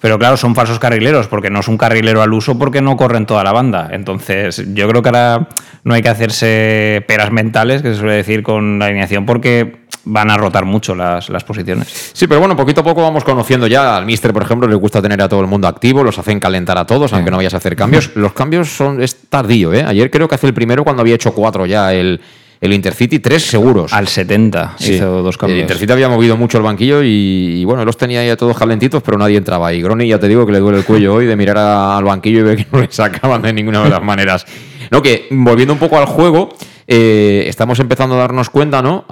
[0.00, 3.26] Pero claro, son falsos carrileros, porque no es un carrilero al uso porque no corren
[3.26, 3.90] toda la banda.
[3.92, 5.48] Entonces, yo creo que ahora
[5.84, 10.30] no hay que hacerse peras mentales, que se suele decir con la alineación, porque van
[10.30, 12.12] a rotar mucho las, las, posiciones.
[12.12, 13.96] Sí, pero bueno, poquito a poco vamos conociendo ya.
[13.96, 16.78] Al Mister, por ejemplo, le gusta tener a todo el mundo activo, los hacen calentar
[16.78, 18.10] a todos, aunque no vayas a hacer cambios.
[18.20, 19.84] Los cambios son es tardío, ¿eh?
[19.86, 22.20] Ayer creo que hace el primero cuando había hecho cuatro ya el,
[22.60, 23.92] el Intercity, tres seguros.
[23.92, 25.56] Al 70 hizo dos cambios.
[25.56, 29.16] El Intercity había movido mucho el banquillo y, bueno, los tenía ya todos calentitos, pero
[29.16, 29.72] nadie entraba.
[29.72, 32.40] Y Groni ya te digo que le duele el cuello hoy de mirar al banquillo
[32.40, 34.46] y ver que no le sacaban de ninguna de las maneras.
[34.90, 36.50] No, que volviendo un poco al juego,
[36.86, 39.04] eh, estamos empezando a darnos cuenta, ¿no?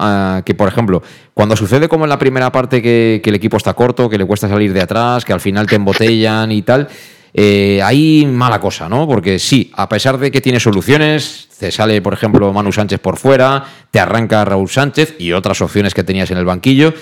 [0.45, 1.01] que, por ejemplo,
[1.33, 4.49] cuando sucede como en la primera parte que, el equipo está corto, que le cuesta
[4.49, 6.89] salir de atrás, que al final te embotellan y tal,
[7.33, 9.07] eh, hay mala cosa, ¿no?
[9.07, 13.17] Porque sí, a pesar de que tiene soluciones, te sale, por ejemplo, Manu Sánchez por
[13.17, 16.93] fuera, te arranca Raúl Sánchez y otras opciones que tenías en el banquillo.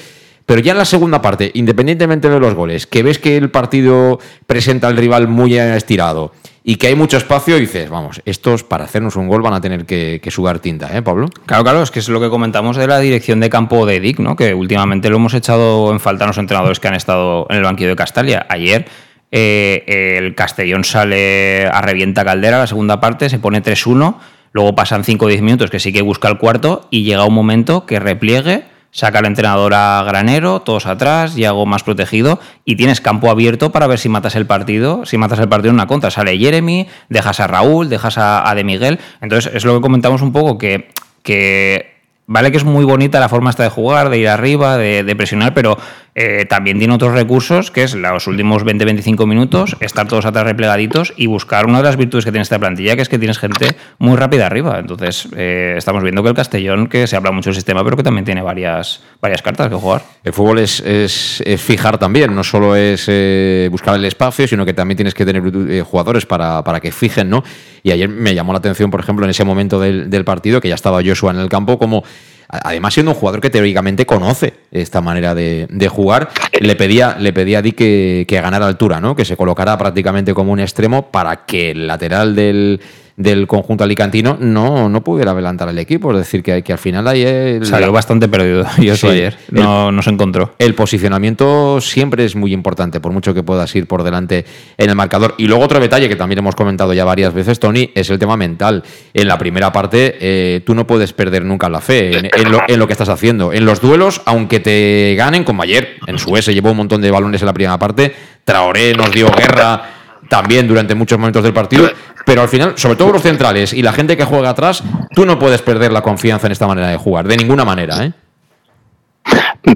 [0.45, 4.19] Pero ya en la segunda parte, independientemente de los goles, que ves que el partido
[4.45, 6.33] presenta al rival muy estirado,
[6.69, 9.85] y que hay mucho espacio, dices, vamos, estos para hacernos un gol van a tener
[9.85, 11.29] que, que tinta, ¿eh, Pablo?
[11.45, 14.19] Claro, claro, es que es lo que comentamos de la dirección de campo de Dick,
[14.19, 14.35] ¿no?
[14.35, 17.63] Que últimamente lo hemos echado en falta a los entrenadores que han estado en el
[17.63, 18.45] banquillo de Castalia.
[18.49, 18.85] Ayer
[19.31, 24.17] eh, el Castellón sale a revienta Caldera la segunda parte, se pone 3-1,
[24.51, 27.33] luego pasan 5 o 10 minutos que sí que busca el cuarto y llega un
[27.33, 32.75] momento que repliegue saca al entrenador a granero, todos atrás, y hago más protegido, y
[32.75, 35.05] tienes campo abierto para ver si matas el partido.
[35.05, 38.55] Si matas el partido en una contra, sale Jeremy, dejas a Raúl, dejas a, a
[38.55, 38.99] De Miguel.
[39.21, 40.89] Entonces, es lo que comentamos un poco, que,
[41.23, 41.96] que
[42.27, 45.53] vale que es muy bonita la forma esta de jugar, de ir arriba, de, presionar,
[45.53, 45.77] pero
[46.13, 51.13] eh, también tiene otros recursos, que es los últimos 20-25 minutos, estar todos atrás replegaditos
[51.15, 53.77] y buscar una de las virtudes que tiene esta plantilla, que es que tienes gente
[53.97, 54.77] muy rápida arriba.
[54.77, 58.03] Entonces, eh, estamos viendo que el Castellón, que se habla mucho del sistema, pero que
[58.03, 60.03] también tiene varias, varias cartas que jugar.
[60.25, 64.73] El fútbol es, es, fijar también, no solo es eh, buscar el espacio, sino que
[64.73, 67.43] también tienes que tener jugadores para, para, que fijen, ¿no?
[67.83, 70.67] Y ayer me llamó la atención, por ejemplo, en ese momento del, del partido, que
[70.67, 72.03] ya estaba Joshua en el campo, como
[72.47, 76.29] además siendo un jugador que teóricamente conoce esta manera de, jugar,
[76.59, 79.15] le pedía, le pedía a Di que, que ganara altura, ¿no?
[79.15, 82.79] que se colocara prácticamente como un extremo para que el lateral del,
[83.17, 86.11] del conjunto alicantino no, no pudiera adelantar al equipo.
[86.11, 87.59] Es decir, que, que al final ahí...
[87.63, 89.37] Salió bastante perdido yo ayer.
[89.49, 90.53] No, no, se encontró.
[90.59, 94.45] El posicionamiento siempre es muy importante, por mucho que puedas ir por delante
[94.77, 95.33] en el marcador.
[95.39, 98.37] Y luego otro detalle que también hemos comentado ya varias veces, Tony, es el tema
[98.37, 98.83] mental.
[99.15, 102.79] En la primera parte, eh, tú no puedes perder nunca la fe en, lo, en,
[102.79, 103.51] lo, que estás haciendo.
[103.51, 107.09] En los duelos, aunque te ganen, como ayer, en su S llevó un montón de
[107.09, 108.13] balones en la primera parte,
[108.47, 109.96] Traoré nos dio guerra
[110.29, 111.89] también durante muchos momentos del partido,
[112.25, 114.83] pero al final, sobre todo los centrales y la gente que juega atrás,
[115.15, 118.13] tú no puedes perder la confianza en esta manera de jugar, de ninguna manera, ¿eh?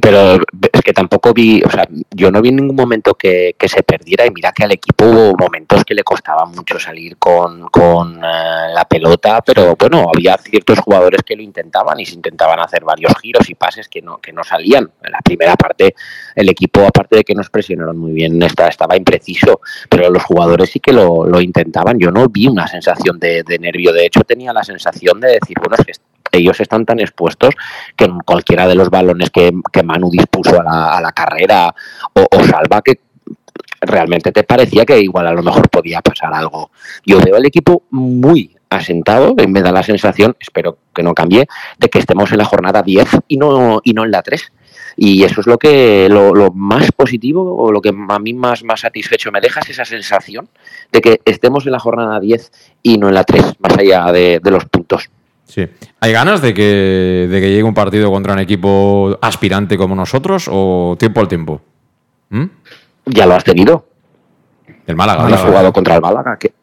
[0.02, 0.40] pero
[0.92, 4.52] que tampoco vi, o sea, yo no vi ningún momento que, se perdiera y mira
[4.52, 9.42] que al equipo hubo momentos que le costaba mucho salir con, con eh, la pelota,
[9.42, 13.56] pero bueno, había ciertos jugadores que lo intentaban y se intentaban hacer varios giros y
[13.56, 14.92] pases que no, que no salían.
[15.02, 15.96] En la primera parte
[16.36, 20.82] el equipo, aparte de que nos presionaron muy bien, estaba impreciso, pero los jugadores sí
[20.82, 21.98] que lo, lo intentaban.
[21.98, 25.56] Yo no vi una sensación de, de nervio, de hecho tenía la sensación de decir,
[25.60, 27.56] bueno, es que ellos están tan expuestos
[27.96, 29.52] que en cualquiera de los balones que,
[29.84, 31.74] Manu dispuso a la, carrera
[32.14, 33.00] o, Salva que
[33.82, 36.72] realmente te parecía que igual a lo mejor podía pasar algo.
[37.06, 41.90] Yo veo al equipo muy asentado, me da la sensación, espero que no cambie, de
[41.90, 44.52] que estemos en la jornada 10 y no, y no en la 3.
[44.98, 48.82] Y eso es lo que lo, más positivo o lo que a mí más, más
[48.82, 50.50] satisfecho me deja es esa sensación
[50.92, 52.52] de que estemos en la jornada 10
[52.84, 55.10] y no en la 3, más allá de los puntos.
[55.52, 55.68] Sí.
[56.00, 60.48] ¿Hay ganas de que, de que llegue un partido contra un equipo aspirante como nosotros
[60.50, 61.62] o tiempo al tiempo?
[62.30, 62.46] ¿Mm?
[63.08, 63.86] Ya lo has tenido.
[64.88, 65.28] El Málaga.
[65.28, 66.38] Has jugado contra el Málaga.
[66.38, 66.54] Que,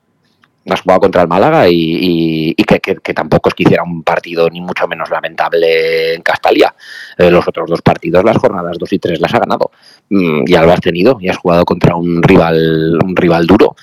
[0.75, 4.87] has jugado contra el Málaga y, que, tampoco es que hiciera un partido ni mucho
[4.87, 6.75] menos lamentable en Castalia.
[7.16, 9.71] Eh, los otros dos partidos, las jornadas 2 y 3 las ha ganado.
[10.11, 13.77] Mm, ya lo has tenido y has jugado contra un rival, un rival duro.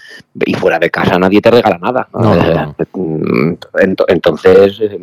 [0.45, 2.07] Y fuera de casa nadie te regala nada.
[2.13, 3.57] Eh,
[4.07, 4.99] entonces, eh,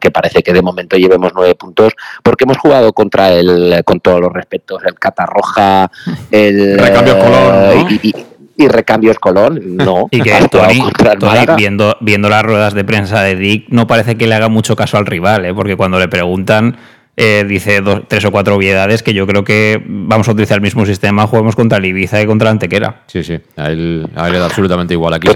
[0.00, 1.92] que parece que de momento llevemos nueve puntos
[2.22, 5.90] porque hemos jugado contra el, con todos los respetos, el Catarroja,
[6.30, 6.78] el...
[6.78, 8.14] Recambio Colón, y
[8.68, 10.08] recambios Colón, no.
[10.10, 10.32] y que
[11.56, 14.96] viendo, viendo las ruedas de prensa de Dick, no parece que le haga mucho caso
[14.96, 15.54] al rival, ¿eh?
[15.54, 16.76] porque cuando le preguntan,
[17.18, 20.62] eh, dice dos, tres o cuatro obviedades que yo creo que vamos a utilizar el
[20.62, 23.04] mismo sistema, juguemos contra el Ibiza y contra el Antequera.
[23.06, 25.14] Sí, sí, a él, le da absolutamente igual.
[25.14, 25.28] Aquí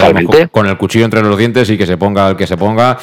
[0.51, 2.99] con el cuchillo entre los dientes y que se ponga el que se ponga.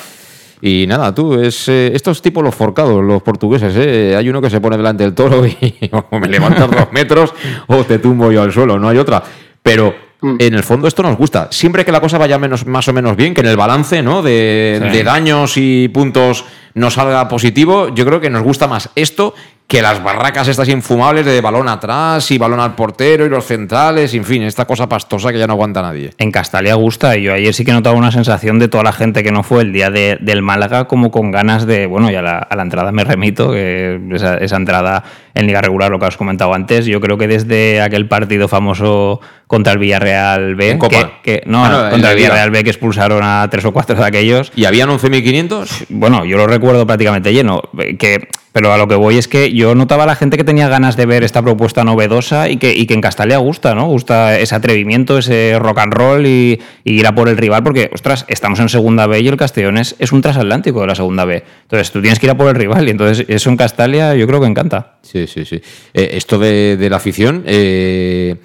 [0.61, 4.15] Y nada, tú, es eh, estos tipos los forcados, los portugueses, ¿eh?
[4.15, 7.33] hay uno que se pone delante del toro y o me levantas dos metros
[7.67, 9.23] o te tumbo yo al suelo, no hay otra.
[9.61, 10.35] Pero mm.
[10.39, 11.47] en el fondo esto nos gusta.
[11.51, 14.21] Siempre que la cosa vaya menos, más o menos bien, que en el balance ¿no?
[14.21, 19.33] de, de daños y puntos no salga positivo, yo creo que nos gusta más esto
[19.67, 24.13] que las barracas estas infumables de balón atrás y balón al portero y los centrales,
[24.13, 26.11] en fin, esta cosa pastosa que ya no aguanta nadie.
[26.17, 29.23] En Castalia gusta, y yo ayer sí que notaba una sensación de toda la gente
[29.23, 32.55] que no fue el día de, del Málaga como con ganas de, bueno, ya a
[32.55, 35.03] la, entrada me remito, que esa, esa, entrada
[35.33, 39.19] en liga regular, lo que os comentado antes, yo creo que desde aquel partido famoso
[39.47, 40.79] contra el Villarreal B,
[41.23, 44.51] que, no, ah, contra el Villarreal B que expulsaron a tres o cuatro de aquellos.
[44.55, 45.87] ¿Y habían 11.500?
[45.89, 47.61] Bueno, yo lo recuerdo prácticamente lleno,
[47.99, 50.67] que pero a lo que voy es que yo notaba a la gente que tenía
[50.67, 53.85] ganas de ver esta propuesta novedosa y que, y que en Castalia gusta, ¿no?
[53.85, 58.25] Gusta ese atrevimiento, ese rock and roll y, ir a por el rival, porque, ostras,
[58.27, 61.43] estamos en segunda B y el Castellón es, un transatlántico de la segunda B.
[61.61, 64.25] Entonces tú tienes que ir a por el rival y entonces eso en Castalia yo
[64.25, 64.95] creo que encanta.
[65.03, 65.61] Sí, sí, sí.
[65.93, 67.43] Eh, esto de, de, la afición...
[67.45, 68.37] Eh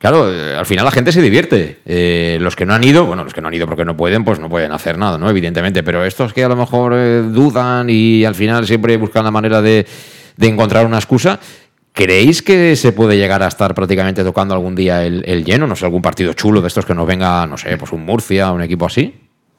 [0.00, 1.80] Claro, eh, al final la gente se divierte.
[1.84, 4.24] Eh, los que no han ido, bueno, los que no han ido porque no pueden,
[4.24, 5.28] pues no pueden hacer nada, ¿no?
[5.28, 5.82] Evidentemente.
[5.82, 9.60] Pero estos que a lo mejor eh, dudan y al final siempre buscan la manera
[9.60, 9.86] de,
[10.40, 11.38] encontrar una excusa,
[11.92, 15.66] ¿Creéis que se puede llegar a estar prácticamente tocando algún día el, lleno?
[15.66, 18.52] No sé, algún partido chulo de estos que nos venga, no sé, pues un Murcia,
[18.52, 19.12] un equipo así.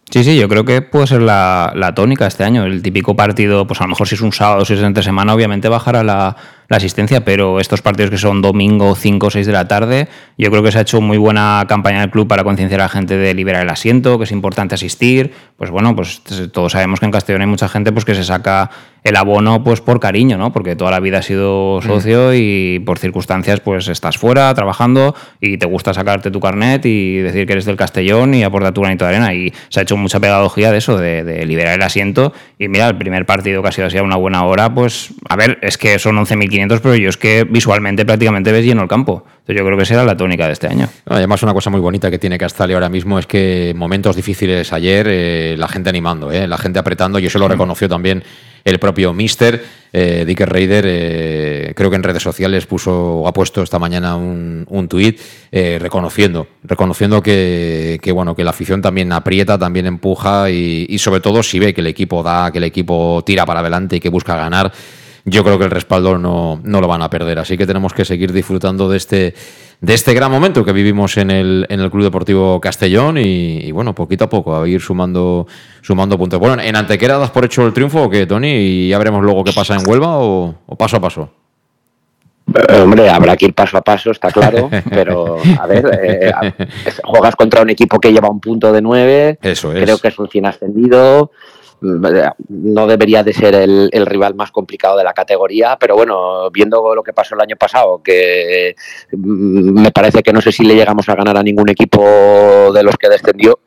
[0.09, 2.65] Sí, sí, yo creo que puede ser la, la tónica este año.
[2.65, 5.35] El típico partido, pues a lo mejor si es un sábado, si es entre semana,
[5.35, 6.35] obviamente bajará la,
[6.71, 10.07] la asistencia, pero estos partidos que son domingo 5 o 6 de la tarde,
[10.37, 12.89] yo creo que se ha hecho muy buena campaña del club para concienciar a la
[12.89, 15.33] gente de liberar el asiento, que es importante asistir.
[15.57, 16.21] Pues bueno, pues
[16.53, 18.71] todos sabemos que en Castellón hay mucha gente pues que se saca
[19.03, 20.53] el abono pues por cariño, ¿no?
[20.53, 21.87] Porque toda la vida has sido mm.
[21.87, 27.17] socio y por circunstancias pues estás fuera trabajando y te gusta sacarte tu carnet y
[27.17, 29.33] decir que eres del Castellón y aportar tu granito de arena.
[29.33, 32.33] Y se ha hecho mucha pedagogía de eso, de, liberar el asiento.
[32.59, 35.35] Y mira, el primer partido que ha sido así a una buena hora, pues a
[35.35, 39.23] ver, es que son 11.500 pero yo es que visualmente prácticamente ves lleno el campo.
[39.25, 40.87] Entonces yo creo que será la tónica de este año.
[41.05, 45.07] Además, una cosa muy bonita que tiene Castalia ahora mismo es que momentos difíciles ayer,
[45.09, 48.23] eh, la gente animando, eh, la gente apretando, y eso lo reconoció también
[48.63, 53.63] el propio Mister, eh, Dicker Raider, eh, creo que en redes sociales puso, ha puesto
[53.63, 55.19] esta mañana un, un tuit
[55.51, 61.41] reconociendo, reconociendo que, bueno, que la afición también aprieta, también empuja y, y sobre todo
[61.41, 64.35] si ve que el equipo da, que el equipo tira para adelante y que busca
[64.35, 64.71] ganar
[65.25, 67.39] yo creo que el respaldo no, no, lo van a perder.
[67.39, 69.35] Así que tenemos que seguir disfrutando de este,
[69.79, 73.93] de este gran momento que vivimos en el, en el Club Deportivo Castellón y, bueno,
[73.93, 75.47] poquito a poco a ir sumando,
[75.81, 76.39] sumando puntos.
[76.39, 78.49] Bueno, ¿en Antequera das por hecho el triunfo o qué, Tony?
[78.49, 81.29] ¿Y ya veremos luego qué pasa en Huelva o, paso a paso?
[82.69, 86.31] Eh, hombre, habrá que ir paso a paso, está claro, pero a ver, eh,
[87.03, 90.27] juegas contra un equipo que lleva un punto de nueve, Eso creo que es un
[90.27, 91.31] 100 ascendido,
[91.81, 97.03] no debería de ser el, rival más complicado de la categoría, pero bueno, viendo lo
[97.03, 98.75] que pasó el año pasado, que
[99.11, 102.83] mm, me parece que no sé si le llegamos a ganar a ningún equipo de
[102.83, 103.59] los que descendió,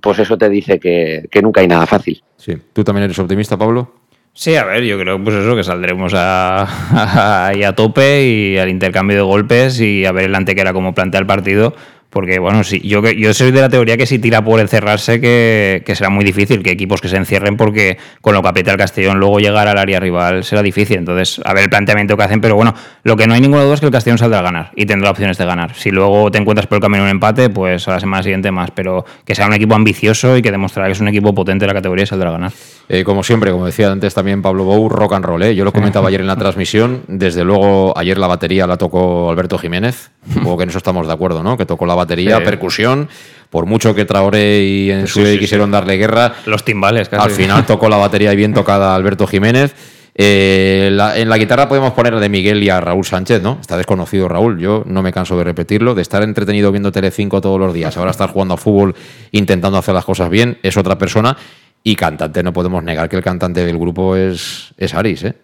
[0.00, 2.22] pues eso te dice que, nunca hay nada fácil.
[2.36, 3.92] Sí, ¿tú también eres optimista, Pablo?
[4.32, 9.16] Sí, a ver, yo creo pues eso, que saldremos a, a tope y al intercambio
[9.16, 11.74] de golpes y a ver el antequera cómo plantea el partido
[12.14, 15.82] porque, bueno, sí, yo, yo soy de la teoría que si tira por encerrarse, que,
[15.84, 18.78] que, será muy difícil que equipos que se encierren, porque con lo que aprieta el
[18.78, 20.98] Castellón luego llegar al área rival será difícil.
[20.98, 23.74] Entonces, a ver el planteamiento que hacen, pero bueno, lo que no hay ninguna duda
[23.74, 25.74] es que el Castellón saldrá a ganar y tendrá opciones de ganar.
[25.74, 28.70] Si luego te encuentras por el camino un empate, pues a la semana siguiente más,
[28.70, 31.66] pero que sea un equipo ambicioso y que demostrará que es un equipo potente de
[31.66, 32.52] la categoría y saldrá a ganar.
[32.88, 35.42] Eh, como siempre, como decía antes también Pablo Bou, rock and roll.
[35.42, 35.54] ¿eh?
[35.54, 37.02] Yo lo comentaba ayer en la transmisión.
[37.08, 40.10] Desde luego, ayer la batería la tocó Alberto Jiménez.
[40.32, 41.56] Supongo que en eso estamos de acuerdo, ¿no?
[41.56, 42.03] Que tocó la batería,
[42.40, 43.08] percusión.
[43.50, 46.34] Por mucho que Traoré y en su quisieron darle guerra.
[46.46, 49.74] Los timbales, Al final tocó la batería y bien tocada Alberto Jiménez.
[50.16, 53.58] Eh, en la guitarra podemos poner a de Miguel y a Raúl Sánchez, ¿no?
[53.60, 57.58] Está desconocido Raúl, yo no me canso de repetirlo, de estar entretenido viendo Telecinco todos
[57.58, 58.94] los días, ahora estar jugando a fútbol
[59.32, 61.36] intentando hacer las cosas bien, es otra persona.
[61.82, 65.34] Y cantante, no podemos negar que el cantante del grupo es, es Aris, ¿eh?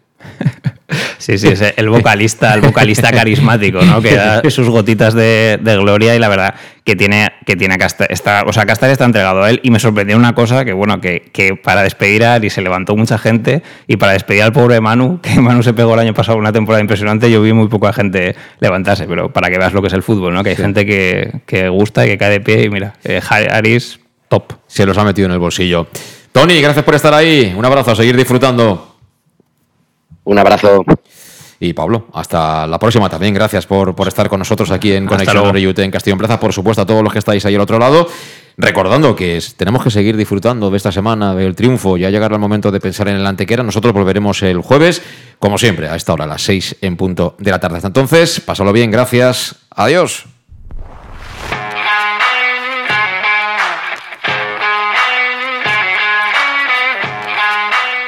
[1.19, 4.01] Sí, sí, es el vocalista, el vocalista carismático, ¿no?
[4.01, 7.77] Que da sus gotitas de, gloria y la verdad que tiene, que tiene
[8.09, 11.01] está, o sea, Castar está entregado a él y me sorprendió una cosa que, bueno,
[11.01, 14.81] que, que para despedir a Ari se levantó mucha gente y para despedir al pobre
[14.81, 17.93] Manu, que Manu se pegó el año pasado una temporada impresionante, yo vi muy poca
[17.93, 20.43] gente levantarse, pero para que veas lo que es el fútbol, ¿no?
[20.43, 24.01] Que hay gente que, que, gusta y que cae de pie y mira, eh, Aris,
[24.29, 24.55] top.
[24.67, 25.87] Se los ha metido en el bolsillo.
[26.33, 27.53] Tony, gracias por estar ahí.
[27.57, 28.90] Un abrazo, a seguir disfrutando.
[30.31, 30.85] Un abrazo.
[31.59, 33.35] Y Pablo, hasta la próxima también.
[33.35, 36.39] Gracias por, por estar con nosotros aquí en Conexión Oreyute en Castillo Plaza.
[36.39, 38.07] Por supuesto, a todos los que estáis ahí al otro lado.
[38.57, 41.97] Recordando que tenemos que seguir disfrutando de esta semana del triunfo.
[41.97, 43.65] Ya llegará el momento de pensar en el antequera.
[43.65, 45.03] Nosotros volveremos el jueves,
[45.41, 47.79] como siempre, a esta hora, a las 6 en punto de la tarde.
[47.79, 49.57] Hasta entonces, pásalo bien, gracias.
[49.71, 50.30] Adiós.